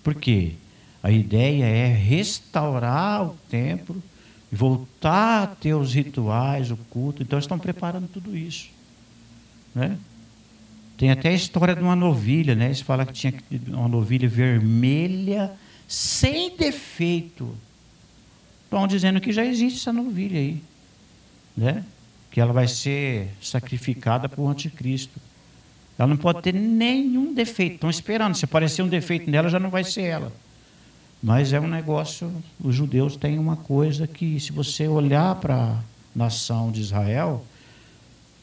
[0.04, 0.54] Por quê?
[1.02, 4.02] A ideia é restaurar o templo
[4.52, 7.22] voltar a ter os rituais, o culto.
[7.22, 8.70] Então, estão preparando tudo isso.
[9.74, 9.98] Né?
[10.98, 12.66] Tem até a história de uma novilha, né?
[12.66, 13.34] Eles falam que tinha
[13.68, 15.52] uma novilha vermelha,
[15.88, 17.56] sem defeito.
[18.66, 20.62] Estão dizendo que já existe essa novilha aí.
[21.56, 21.86] Né?
[22.32, 25.20] Que ela vai ser sacrificada por anticristo.
[26.00, 27.76] Ela não pode ter nenhum defeito.
[27.76, 28.34] Estão esperando.
[28.34, 30.32] Se aparecer um defeito nela, já não vai ser ela.
[31.22, 32.32] Mas é um negócio,
[32.64, 35.80] os judeus têm uma coisa que, se você olhar para a
[36.16, 37.46] nação de Israel,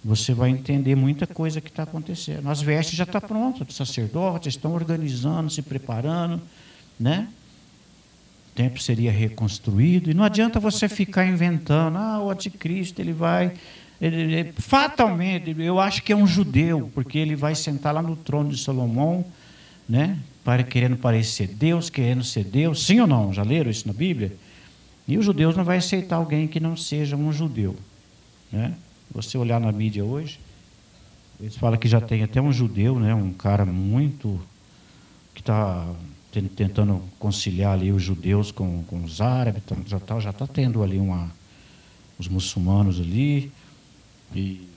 [0.05, 2.47] você vai entender muita coisa que está acontecendo.
[2.51, 6.42] As vestes já estão tá prontas, os sacerdotes estão organizando, se preparando,
[7.01, 7.27] né?
[8.53, 13.55] O templo seria reconstruído, e não adianta você ficar inventando, ah, o anticristo, ele vai.
[14.00, 18.50] Ele, fatalmente, eu acho que é um judeu, porque ele vai sentar lá no trono
[18.50, 19.24] de Salomão,
[19.88, 20.18] né?
[20.46, 22.87] para querendo parecer Deus, querendo ser Deus.
[22.87, 23.32] Sim ou não?
[23.32, 24.32] Já leram isso na Bíblia?
[25.09, 27.74] E os judeus não vai aceitar alguém que não seja um judeu.
[28.52, 28.72] Né?
[29.12, 30.38] Você olhar na mídia hoje,
[31.40, 34.40] eles falam que já tem até um judeu, né, um cara muito
[35.35, 35.87] que está
[36.54, 40.82] tentando conciliar ali os judeus com, com os árabes, então já está já tá tendo
[40.82, 41.30] ali uma,
[42.18, 43.50] os muçulmanos ali,
[44.34, 44.68] e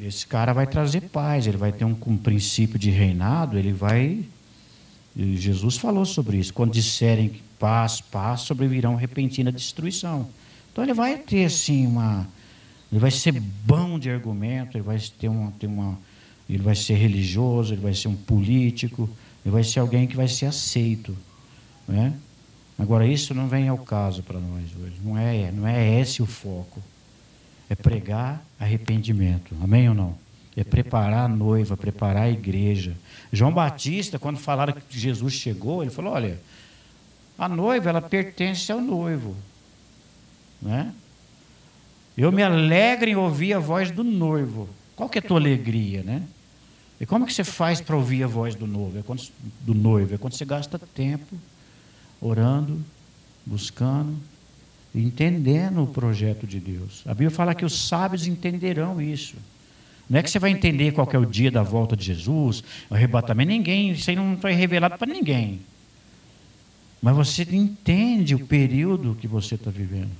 [0.00, 4.24] esse cara vai trazer paz, ele vai ter um, um princípio de reinado, ele vai.
[5.16, 6.54] Jesus falou sobre isso.
[6.54, 10.28] Quando disserem paz, paz, sobrevirão repentina destruição.
[10.70, 12.26] Então ele vai ter assim uma.
[12.92, 15.98] Ele vai ser bom de argumento, ele vai ter uma, ter uma.
[16.48, 19.10] Ele vai ser religioso, ele vai ser um político,
[19.44, 21.16] ele vai ser alguém que vai ser aceito.
[21.86, 22.14] Né?
[22.78, 24.94] Agora, isso não vem ao caso para nós hoje.
[25.02, 26.80] Não é, não é esse o foco
[27.68, 29.54] é pregar arrependimento.
[29.62, 30.16] Amém ou não?
[30.56, 32.96] É preparar a noiva, preparar a igreja.
[33.32, 36.40] João Batista, quando falaram que Jesus chegou, ele falou: olha,
[37.38, 39.36] a noiva ela pertence ao noivo.
[40.60, 40.92] Né?
[42.16, 44.68] Eu me alegro em ouvir a voz do noivo.
[44.96, 46.22] Qual que é a tua alegria, né?
[47.00, 48.98] E como que você faz para ouvir a voz do noivo?
[48.98, 49.22] É quando,
[49.60, 50.14] do noivo?
[50.16, 51.36] É quando você gasta tempo
[52.20, 52.84] orando,
[53.46, 54.16] buscando,
[54.94, 57.02] entendendo o projeto de Deus.
[57.04, 59.36] A Bíblia fala que os sábios entenderão isso.
[60.08, 62.94] Não é que você vai entender qual é o dia da volta de Jesus, o
[62.94, 65.60] arrebatamento, ninguém, isso aí não foi revelado para ninguém.
[67.00, 70.10] Mas você entende o período que você está vivendo.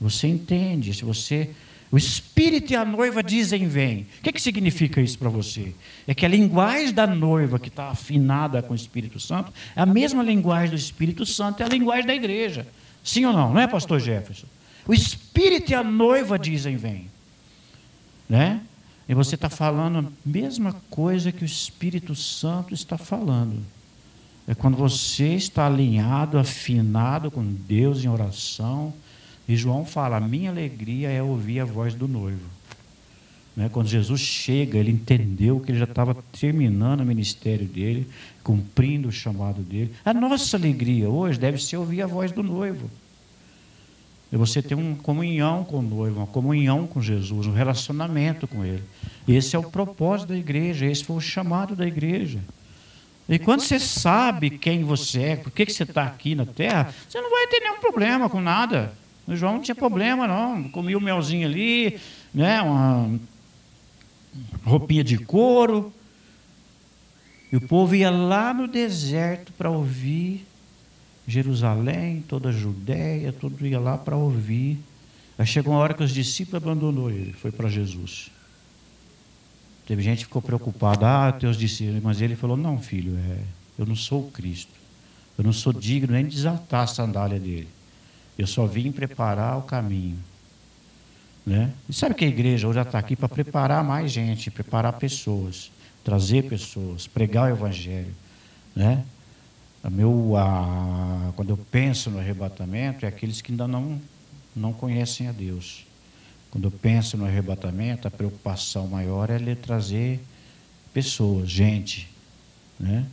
[0.00, 1.50] Você entende, se você.
[1.90, 4.02] O Espírito e a noiva dizem vem.
[4.18, 5.72] O que, que significa isso para você?
[6.08, 9.86] É que a linguagem da noiva que está afinada com o Espírito Santo é a
[9.86, 12.66] mesma linguagem do Espírito Santo, é a linguagem da igreja.
[13.04, 13.52] Sim ou não?
[13.52, 14.46] Não é, pastor Jefferson?
[14.88, 17.10] O Espírito e a noiva dizem vem.
[18.28, 18.62] Né?
[19.06, 23.62] E você está falando a mesma coisa que o Espírito Santo está falando.
[24.48, 28.92] É quando você está alinhado, afinado com Deus em oração.
[29.46, 32.48] E João fala: a minha alegria é ouvir a voz do noivo.
[33.56, 33.68] Né?
[33.72, 38.06] Quando Jesus chega, ele entendeu que ele já estava terminando o ministério dele,
[38.42, 39.92] cumprindo o chamado dele.
[40.04, 42.90] A nossa alegria hoje deve ser ouvir a voz do noivo.
[44.32, 48.64] É você ter uma comunhão com o noivo, uma comunhão com Jesus, um relacionamento com
[48.64, 48.82] Ele.
[49.28, 52.40] Esse é o propósito da igreja, esse foi o chamado da igreja.
[53.28, 57.20] E quando você sabe quem você é, por que você está aqui na terra, você
[57.20, 58.92] não vai ter nenhum problema com nada.
[59.26, 60.64] O João não tinha problema, não.
[60.64, 61.98] Comia o melzinho ali,
[62.34, 63.18] né, uma
[64.64, 65.92] roupinha de couro.
[67.52, 70.46] E o povo ia lá no deserto para ouvir
[71.26, 74.78] Jerusalém, toda a Judéia, tudo ia lá para ouvir.
[75.38, 78.30] Aí chegou uma hora que os discípulos abandonou ele, foi para Jesus.
[79.86, 83.38] Teve gente que ficou preocupada, ah, teus discípulos, mas ele falou, não, filho, é,
[83.78, 84.72] eu não sou o Cristo.
[85.36, 87.68] Eu não sou digno nem de desatar a sandália dele.
[88.38, 90.18] Eu só vim preparar o caminho.
[91.46, 91.70] Né?
[91.88, 95.70] E sabe que a igreja hoje está aqui para preparar mais gente, preparar pessoas,
[96.02, 98.14] trazer pessoas, pregar o evangelho.
[98.74, 99.04] Né?
[99.82, 104.00] A meu, a, quando eu penso no arrebatamento, é aqueles que ainda não,
[104.56, 105.84] não conhecem a Deus.
[106.50, 110.20] Quando eu penso no arrebatamento, a preocupação maior é trazer
[110.94, 112.08] pessoas, gente.
[112.78, 113.04] Né?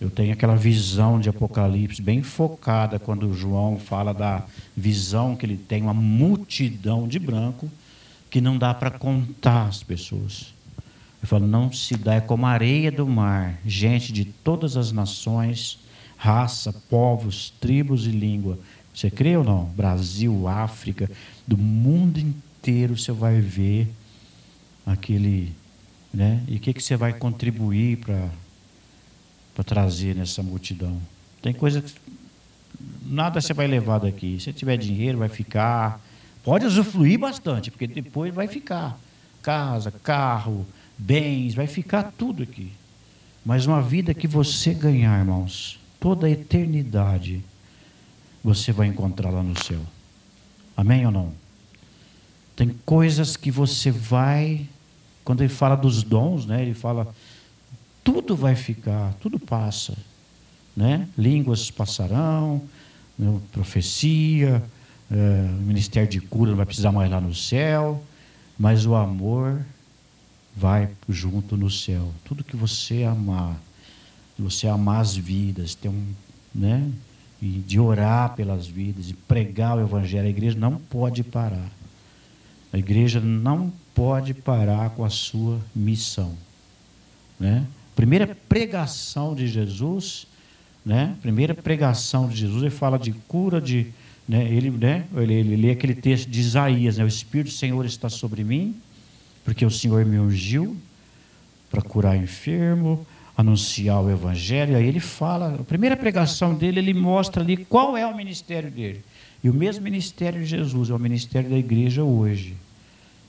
[0.00, 4.44] Eu tenho aquela visão de Apocalipse bem focada quando João fala da
[4.76, 7.70] visão que ele tem, uma multidão de branco
[8.28, 10.52] que não dá para contar as pessoas.
[11.22, 14.92] Eu falo, não se dá, é como a areia do mar, gente de todas as
[14.92, 15.78] nações,
[16.16, 18.58] raça, povos, tribos e língua.
[18.92, 19.64] Você crê ou não?
[19.66, 21.10] Brasil, África,
[21.46, 23.88] do mundo inteiro você vai ver
[24.84, 25.52] aquele.
[26.12, 26.42] Né?
[26.46, 28.28] E o que, que você vai contribuir para
[29.62, 30.98] trazer nessa multidão?
[31.40, 31.92] Tem coisa que
[33.04, 34.40] nada você vai levar daqui.
[34.40, 36.00] Se tiver dinheiro, vai ficar.
[36.42, 38.98] Pode usufruir bastante, porque depois vai ficar.
[39.42, 40.66] Casa, carro,
[40.98, 42.72] bens, vai ficar tudo aqui.
[43.44, 47.44] Mas uma vida que você ganhar, irmãos, toda a eternidade,
[48.42, 49.80] você vai encontrar lá no céu.
[50.76, 51.32] Amém ou não?
[52.56, 54.66] Tem coisas que você vai,
[55.24, 57.14] quando ele fala dos dons, né, ele fala,
[58.04, 59.96] tudo vai ficar, tudo passa.
[60.76, 61.08] Né?
[61.16, 62.62] Línguas passarão,
[63.18, 64.62] né, profecia,
[65.10, 65.16] é,
[65.60, 68.02] ministério de cura não vai precisar mais lá no céu,
[68.58, 69.64] mas o amor
[70.54, 72.12] vai junto no céu.
[72.24, 73.56] Tudo que você amar,
[74.36, 76.06] de você amar as vidas, ter um,
[76.54, 76.90] né?
[77.42, 80.26] E de orar pelas vidas, e pregar o evangelho.
[80.26, 81.70] A igreja não pode parar.
[82.72, 86.32] A igreja não pode parar com a sua missão,
[87.38, 87.66] né?
[87.94, 90.26] Primeira pregação de Jesus,
[90.84, 91.16] né?
[91.22, 93.86] Primeira pregação de Jesus, ele fala de cura de,
[94.28, 94.44] né?
[94.44, 95.04] Ele, né?
[95.16, 97.04] Ele, ele lê aquele texto de Isaías, né?
[97.04, 98.74] O Espírito do Senhor está sobre mim,
[99.44, 100.76] porque o Senhor me ungiu
[101.70, 104.76] para curar enfermo, anunciar o evangelho.
[104.76, 109.02] Aí ele fala, a primeira pregação dele, ele mostra ali qual é o ministério dele.
[109.42, 112.54] E o mesmo ministério de Jesus é o ministério da igreja hoje.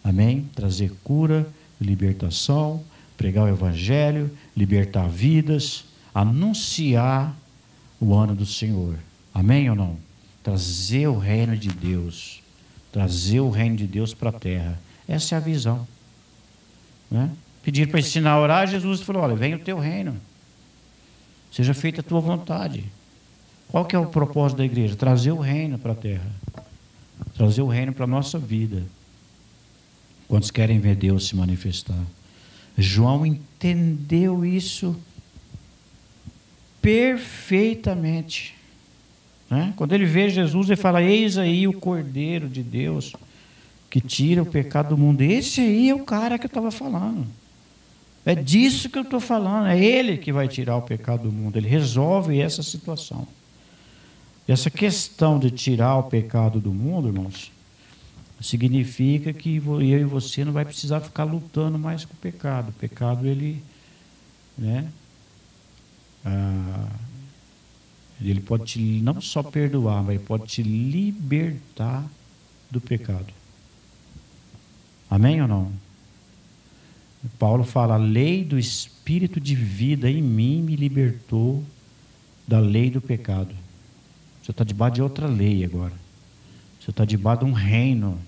[0.03, 0.47] Amém?
[0.55, 1.47] Trazer cura,
[1.81, 2.83] libertação,
[3.17, 7.35] pregar o evangelho, libertar vidas, anunciar
[7.99, 8.95] o ano do Senhor.
[9.33, 9.97] Amém ou não?
[10.41, 12.41] Trazer o reino de Deus.
[12.91, 14.79] Trazer o reino de Deus para a terra.
[15.07, 15.85] Essa é a visão.
[17.11, 17.29] Né?
[17.63, 20.15] Pedir para ensinar a orar, Jesus falou: Olha, vem o teu reino.
[21.51, 22.83] Seja feita a tua vontade.
[23.69, 24.95] Qual que é o propósito da igreja?
[24.95, 26.29] Trazer o reino para a terra.
[27.33, 28.83] Trazer o reino para a nossa vida.
[30.27, 32.03] Quantos querem ver Deus se manifestar?
[32.77, 34.95] João entendeu isso
[36.81, 38.53] perfeitamente.
[39.49, 39.73] Né?
[39.75, 43.13] Quando ele vê Jesus, ele fala: Eis aí o Cordeiro de Deus
[43.89, 45.21] que tira o pecado do mundo.
[45.21, 47.25] Esse aí é o cara que eu estava falando.
[48.25, 49.67] É disso que eu estou falando.
[49.67, 51.57] É Ele que vai tirar o pecado do mundo.
[51.57, 53.27] Ele resolve essa situação.
[54.47, 57.51] Essa questão de tirar o pecado do mundo, irmãos,
[58.45, 62.69] significa que eu e você não vai precisar ficar lutando mais com o pecado.
[62.69, 63.61] O pecado, ele.
[64.57, 64.87] Né,
[66.23, 66.89] ah,
[68.21, 72.09] ele pode te não só perdoar, mas pode te libertar
[72.71, 73.27] do pecado.
[75.09, 75.71] Amém ou não?
[77.37, 81.63] Paulo fala: a lei do espírito de vida em mim me libertou
[82.47, 83.53] da lei do pecado.
[84.41, 85.93] Você está debaixo de outra lei agora.
[86.79, 88.19] Você está debaixo de um reino.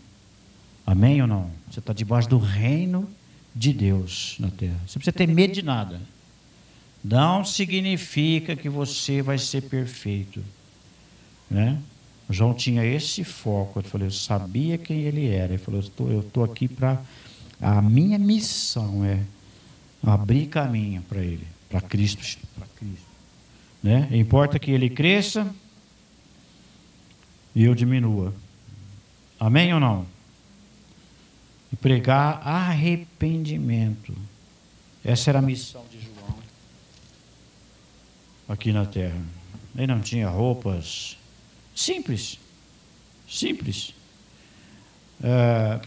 [0.88, 1.52] Amém ou não?
[1.70, 3.10] Você está debaixo do reino
[3.54, 4.80] de Deus na terra.
[4.88, 6.00] Você não precisa ter medo de nada.
[7.04, 10.42] Não significa que você vai ser perfeito.
[11.52, 11.78] Né?
[12.30, 13.80] João tinha esse foco.
[13.80, 15.54] Ele falou: Eu sabia quem ele era.
[15.54, 17.02] Ele falou: Eu estou aqui para
[17.62, 19.20] a minha missão é
[20.04, 22.22] abrir caminho para ele, para Cristo,
[22.56, 23.06] para Cristo.
[23.82, 24.08] Né?
[24.12, 25.54] Importa que ele cresça
[27.56, 28.34] e eu diminua.
[29.40, 30.17] Amém ou não?
[31.82, 34.14] Pregar arrependimento.
[35.04, 36.36] Essa era a missão de João
[38.48, 39.22] aqui na terra.
[39.76, 41.18] Ele não tinha roupas
[41.76, 42.40] simples,
[43.30, 43.94] simples.
[45.22, 45.80] É,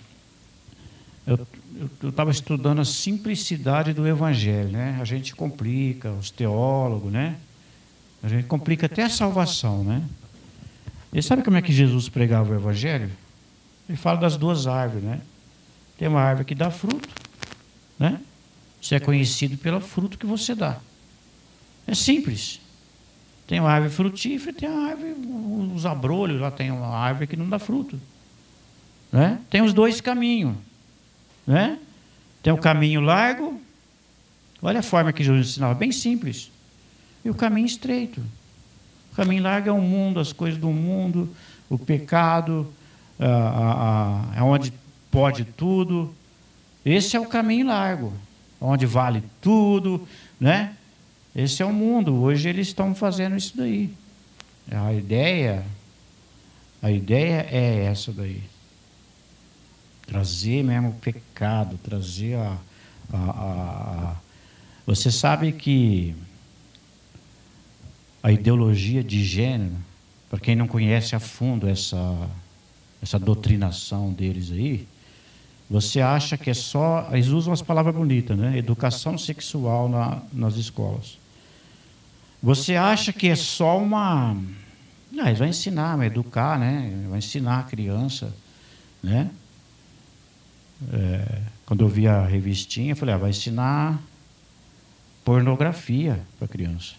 [1.26, 4.98] eu estava estudando a simplicidade do Evangelho, né?
[5.00, 7.36] A gente complica, os teólogos, né?
[8.22, 10.02] A gente complica até a salvação, né?
[11.12, 13.10] E sabe como é que Jesus pregava o Evangelho?
[13.88, 15.20] Ele fala das duas árvores, né?
[16.00, 17.06] Tem uma árvore que dá fruto,
[17.98, 18.18] né?
[18.80, 20.78] Você é conhecido pelo fruto que você dá.
[21.86, 22.58] É simples.
[23.46, 25.14] Tem uma árvore frutífera, tem uma árvore,
[25.74, 28.00] os abrolhos, lá tem uma árvore que não dá fruto.
[29.12, 29.38] Né?
[29.50, 30.56] Tem os dois caminhos.
[31.46, 31.78] Né?
[32.42, 33.60] Tem o caminho largo,
[34.62, 36.50] olha a forma que Jesus ensinava, bem simples.
[37.22, 38.22] E o caminho estreito.
[39.12, 41.28] O caminho largo é o mundo, as coisas do mundo,
[41.68, 42.72] o pecado,
[44.34, 44.72] é onde
[45.10, 46.14] pode tudo.
[46.84, 48.12] Esse é o caminho largo,
[48.60, 50.06] onde vale tudo,
[50.38, 50.76] né?
[51.34, 52.14] Esse é o mundo.
[52.14, 53.92] Hoje eles estão fazendo isso daí.
[54.70, 55.64] A ideia,
[56.82, 58.42] a ideia é essa daí
[60.10, 62.58] trazer mesmo o pecado, trazer a,
[63.12, 64.16] a, a, a.
[64.84, 66.16] Você sabe que
[68.20, 69.76] a ideologia de gênero,
[70.28, 72.28] para quem não conhece a fundo essa,
[73.00, 74.86] essa doutrinação deles aí,
[75.70, 77.08] você acha que é só.
[77.12, 78.58] Eles usam as palavras bonitas, né?
[78.58, 81.16] Educação sexual na, nas escolas.
[82.42, 84.36] Você acha que é só uma.
[85.12, 87.06] Não, eles vão ensinar, vai educar, né?
[87.08, 88.34] Vai ensinar a criança,
[89.00, 89.30] né?
[90.92, 94.02] É, quando eu vi a revistinha, eu falei, ah, vai ensinar
[95.24, 96.94] pornografia para criança.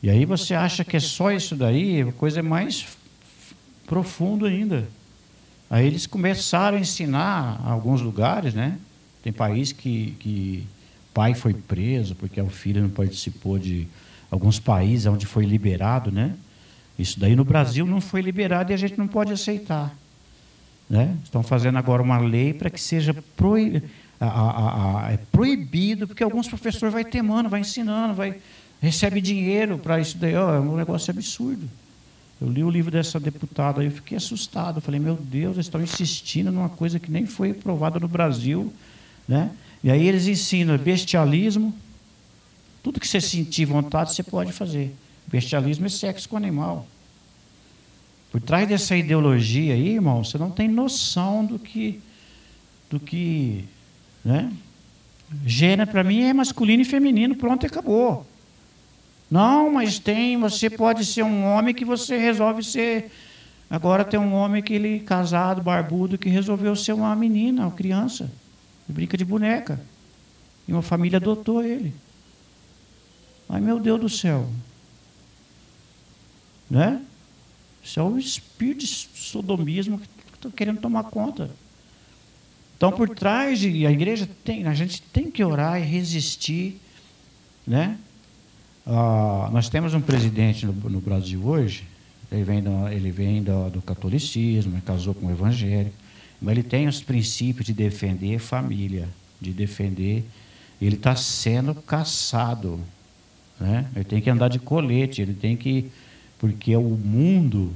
[0.00, 2.86] E aí você acha que é só isso daí, a coisa é mais
[3.86, 4.86] profundo ainda.
[5.70, 8.78] Aí eles começaram a ensinar a alguns lugares, né?
[9.22, 10.66] Tem país que, que
[11.12, 13.88] pai foi preso porque o filho não participou de
[14.30, 16.34] alguns países onde foi liberado, né?
[16.98, 19.96] Isso daí no Brasil não foi liberado e a gente não pode aceitar.
[20.88, 21.16] Né?
[21.24, 23.86] Estão fazendo agora uma lei para que seja proibido,
[24.20, 28.36] a, a, a, é proibido, porque alguns professores vai temando, vai ensinando, vai
[28.80, 31.68] recebe dinheiro para isso daí, ó, é um negócio absurdo.
[32.40, 34.78] Eu li o livro dessa deputada e fiquei assustado.
[34.78, 38.72] Eu falei, meu Deus, eles estão insistindo numa coisa que nem foi aprovada no Brasil.
[39.26, 39.50] Né?
[39.82, 41.74] E aí eles ensinam bestialismo.
[42.82, 44.94] Tudo que você sentir vontade, você pode fazer.
[45.26, 46.86] Bestialismo é sexo com animal.
[48.30, 52.00] Por trás dessa ideologia aí, irmão, você não tem noção do que,
[52.90, 53.64] do que,
[54.24, 54.52] né?
[55.46, 58.26] Gênero para mim é masculino e feminino, pronto, acabou.
[59.30, 63.10] Não, mas tem, você pode ser um homem que você resolve ser.
[63.68, 68.30] Agora tem um homem que ele casado, barbudo, que resolveu ser uma menina, uma criança,
[68.86, 69.80] brinca de boneca.
[70.68, 71.94] E uma família adotou ele.
[73.48, 74.48] Ai meu Deus do céu.
[76.70, 77.00] Né?
[77.82, 81.50] Isso é o espírito de sodomismo que está querendo tomar conta.
[82.76, 86.80] Então, por trás de a igreja tem, a gente tem que orar e resistir,
[87.66, 87.98] né?
[88.86, 91.84] Ah, nós temos um presidente no, no, Brasil hoje.
[92.30, 95.92] Ele vem do, ele vem do, do catolicismo, casou com o evangelho,
[96.40, 99.08] mas ele tem os princípios de defender família,
[99.40, 100.24] de defender.
[100.80, 102.80] Ele está sendo caçado,
[103.58, 103.86] né?
[103.94, 105.90] Ele tem que andar de colete, ele tem que
[106.44, 107.72] porque o mundo,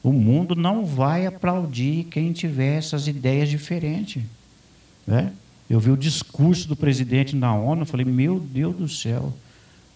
[0.00, 4.22] o mundo não vai aplaudir quem tiver essas ideias diferentes.
[5.04, 5.32] Né?
[5.68, 9.34] Eu vi o discurso do presidente na ONU, falei, meu Deus do céu,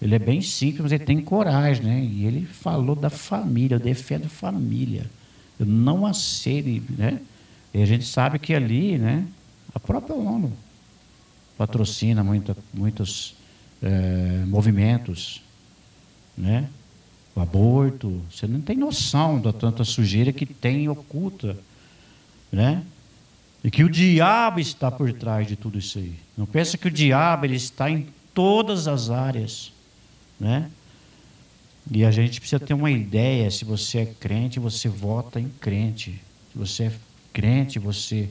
[0.00, 2.04] ele é bem simples, mas ele tem coragem, né?
[2.04, 5.10] E ele falou da família, eu defendo família.
[5.58, 7.20] Eu não aceito, né?
[7.72, 9.26] E a gente sabe que ali, né,
[9.74, 10.52] a própria ONU
[11.56, 13.34] patrocina muita, muitos
[13.82, 15.42] é, movimentos,
[16.36, 16.68] né?
[17.34, 18.22] o aborto.
[18.30, 21.56] Você não tem noção da tanta sujeira que tem oculta,
[22.50, 22.82] né?
[23.62, 26.14] E que o diabo está por trás de tudo isso aí.
[26.36, 29.72] Não pensa que o diabo ele está em todas as áreas,
[30.38, 30.70] né?
[31.90, 36.12] E a gente precisa ter uma ideia, se você é crente, você vota em crente.
[36.52, 36.92] Se você é
[37.32, 38.28] crente, você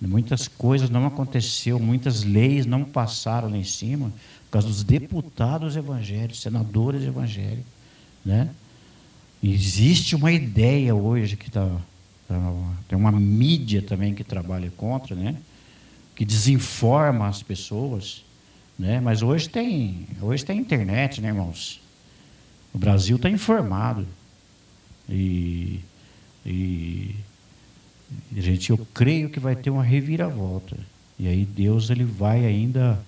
[0.00, 4.12] muitas coisas não aconteceu, muitas leis não passaram lá em cima
[4.44, 7.76] por causa dos deputados evangélicos, senadores evangélicos
[8.26, 8.50] né?
[9.40, 11.70] Existe uma ideia hoje que está.
[12.26, 12.52] Tá,
[12.88, 15.36] tem uma mídia também que trabalha contra, né?
[16.16, 18.24] que desinforma as pessoas.
[18.78, 19.00] Né?
[19.00, 21.80] Mas hoje tem, hoje tem internet, né, irmãos?
[22.74, 24.06] O Brasil está informado.
[25.08, 25.80] E,
[26.44, 27.14] e
[28.36, 30.76] gente, eu creio que vai ter uma reviravolta.
[31.18, 32.98] E aí Deus ele vai ainda.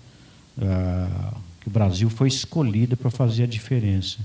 [0.61, 4.19] Ah, que o Brasil foi escolhido para fazer a diferença.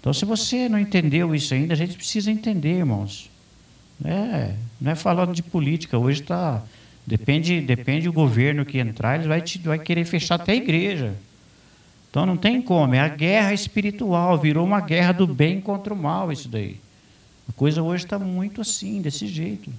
[0.00, 3.30] Então, se você não entendeu isso ainda, a gente precisa entender, irmãos.
[4.04, 6.62] É, não é falando de política, hoje está.
[7.06, 11.14] Depende, depende do governo que entrar, ele vai, te, vai querer fechar até a igreja.
[12.10, 15.96] Então não tem como, é a guerra espiritual, virou uma guerra do bem contra o
[15.96, 16.78] mal, isso daí.
[17.48, 19.70] A coisa hoje está muito assim, desse jeito.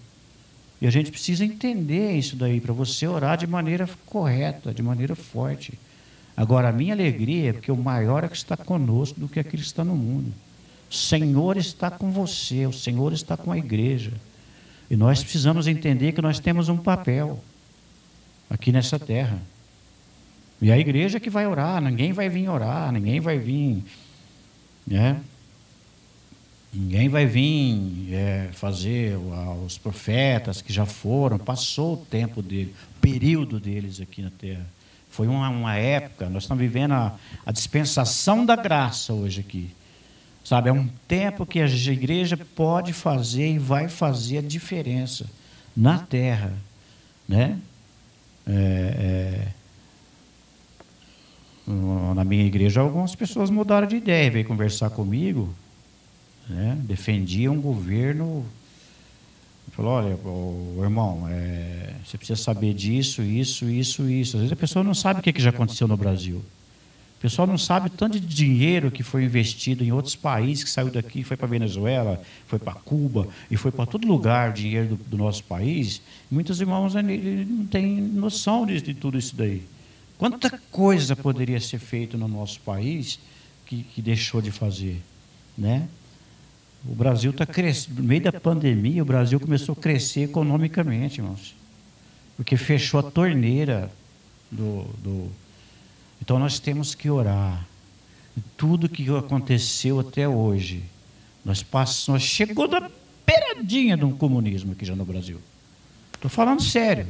[0.81, 5.15] E a gente precisa entender isso daí, para você orar de maneira correta, de maneira
[5.15, 5.79] forte.
[6.35, 9.61] Agora, a minha alegria é porque o maior é que está conosco do que aquele
[9.61, 10.33] que está no mundo.
[10.91, 14.11] O Senhor está com você, o Senhor está com a igreja.
[14.89, 17.43] E nós precisamos entender que nós temos um papel
[18.49, 19.41] aqui nessa terra.
[20.61, 23.83] E a igreja que vai orar, ninguém vai vir orar, ninguém vai vir,
[24.85, 25.19] né?
[26.73, 29.15] Ninguém vai vir é, fazer
[29.65, 34.65] os profetas que já foram, passou o tempo dele, o período deles aqui na terra.
[35.09, 37.15] Foi uma, uma época, nós estamos vivendo a,
[37.45, 39.69] a dispensação da graça hoje aqui.
[40.43, 45.25] Sabe, é um tempo que a igreja pode fazer e vai fazer a diferença
[45.75, 46.53] na terra.
[47.27, 47.57] Né?
[48.45, 49.47] É,
[51.67, 55.53] é, na minha igreja, algumas pessoas mudaram de ideia, veio conversar comigo,
[56.49, 56.77] né?
[56.83, 58.45] defendiam um governo
[59.73, 64.37] Falou, olha, o irmão, é, você precisa saber disso, isso, isso, isso.
[64.37, 66.45] Às vezes a pessoa não sabe o que, que já aconteceu no Brasil.
[67.23, 70.91] O pessoal não sabe tanto de dinheiro que foi investido em outros países, que saiu
[70.91, 74.95] daqui, foi para Venezuela, foi para Cuba e foi para todo lugar o dinheiro do,
[74.97, 76.01] do, nosso país.
[76.29, 79.63] Muitos irmãos não têm noção de, de, tudo isso daí.
[80.17, 83.17] Quanta coisa poderia ser feita no nosso país
[83.65, 85.01] que, que deixou de fazer,
[85.57, 85.87] né?
[86.85, 88.01] O Brasil está crescendo.
[88.01, 91.55] No meio da pandemia, o Brasil começou a crescer economicamente, irmãos.
[92.35, 93.89] Porque fechou a torneira
[94.51, 94.83] do.
[95.01, 95.42] do...
[96.21, 97.65] Então nós temos que orar.
[98.57, 100.83] Tudo que aconteceu até hoje,
[101.45, 102.89] nós passamos, nós chegou da
[103.25, 105.39] peradinha de um comunismo aqui já no Brasil.
[106.13, 107.05] Estou falando sério.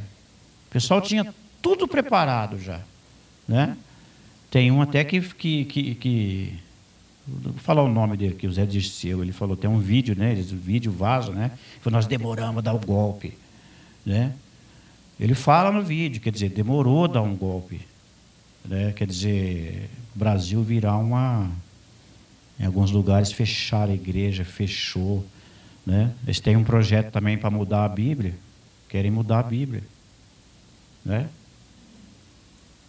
[0.67, 2.81] O pessoal tinha tudo preparado já.
[3.47, 3.77] Né?
[4.49, 6.59] Tem um até que, que, que, que
[7.25, 9.23] Vou falar o nome dele aqui, o Zé Dirceu.
[9.23, 10.33] Ele falou, tem um vídeo, né?
[10.33, 11.51] O vídeo vaso, né?
[11.79, 13.33] Foi nós demoramos a dar o golpe.
[14.05, 14.33] Né?
[15.17, 17.79] Ele fala no vídeo, quer dizer, demorou a dar um golpe.
[18.65, 18.93] Né?
[18.93, 21.51] Quer dizer, o Brasil virar uma.
[22.59, 25.25] Em alguns lugares fecharam a igreja, fechou.
[25.85, 26.13] Né?
[26.23, 28.35] Eles têm um projeto também para mudar a Bíblia.
[28.87, 29.83] Querem mudar a Bíblia.
[31.03, 31.27] Né?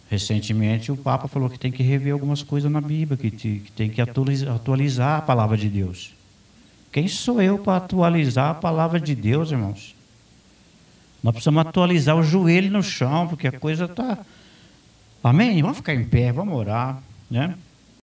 [0.09, 4.01] recentemente o Papa falou que tem que rever algumas coisas na Bíblia, que tem que
[4.01, 6.13] atualizar, atualizar a palavra de Deus.
[6.91, 9.95] Quem sou eu para atualizar a palavra de Deus, irmãos?
[11.21, 14.19] Nós precisamos atualizar o joelho no chão, porque a coisa está.
[15.25, 15.59] Amém?
[15.59, 17.01] Vamos ficar em pé, vamos orar.
[17.31, 17.55] Né?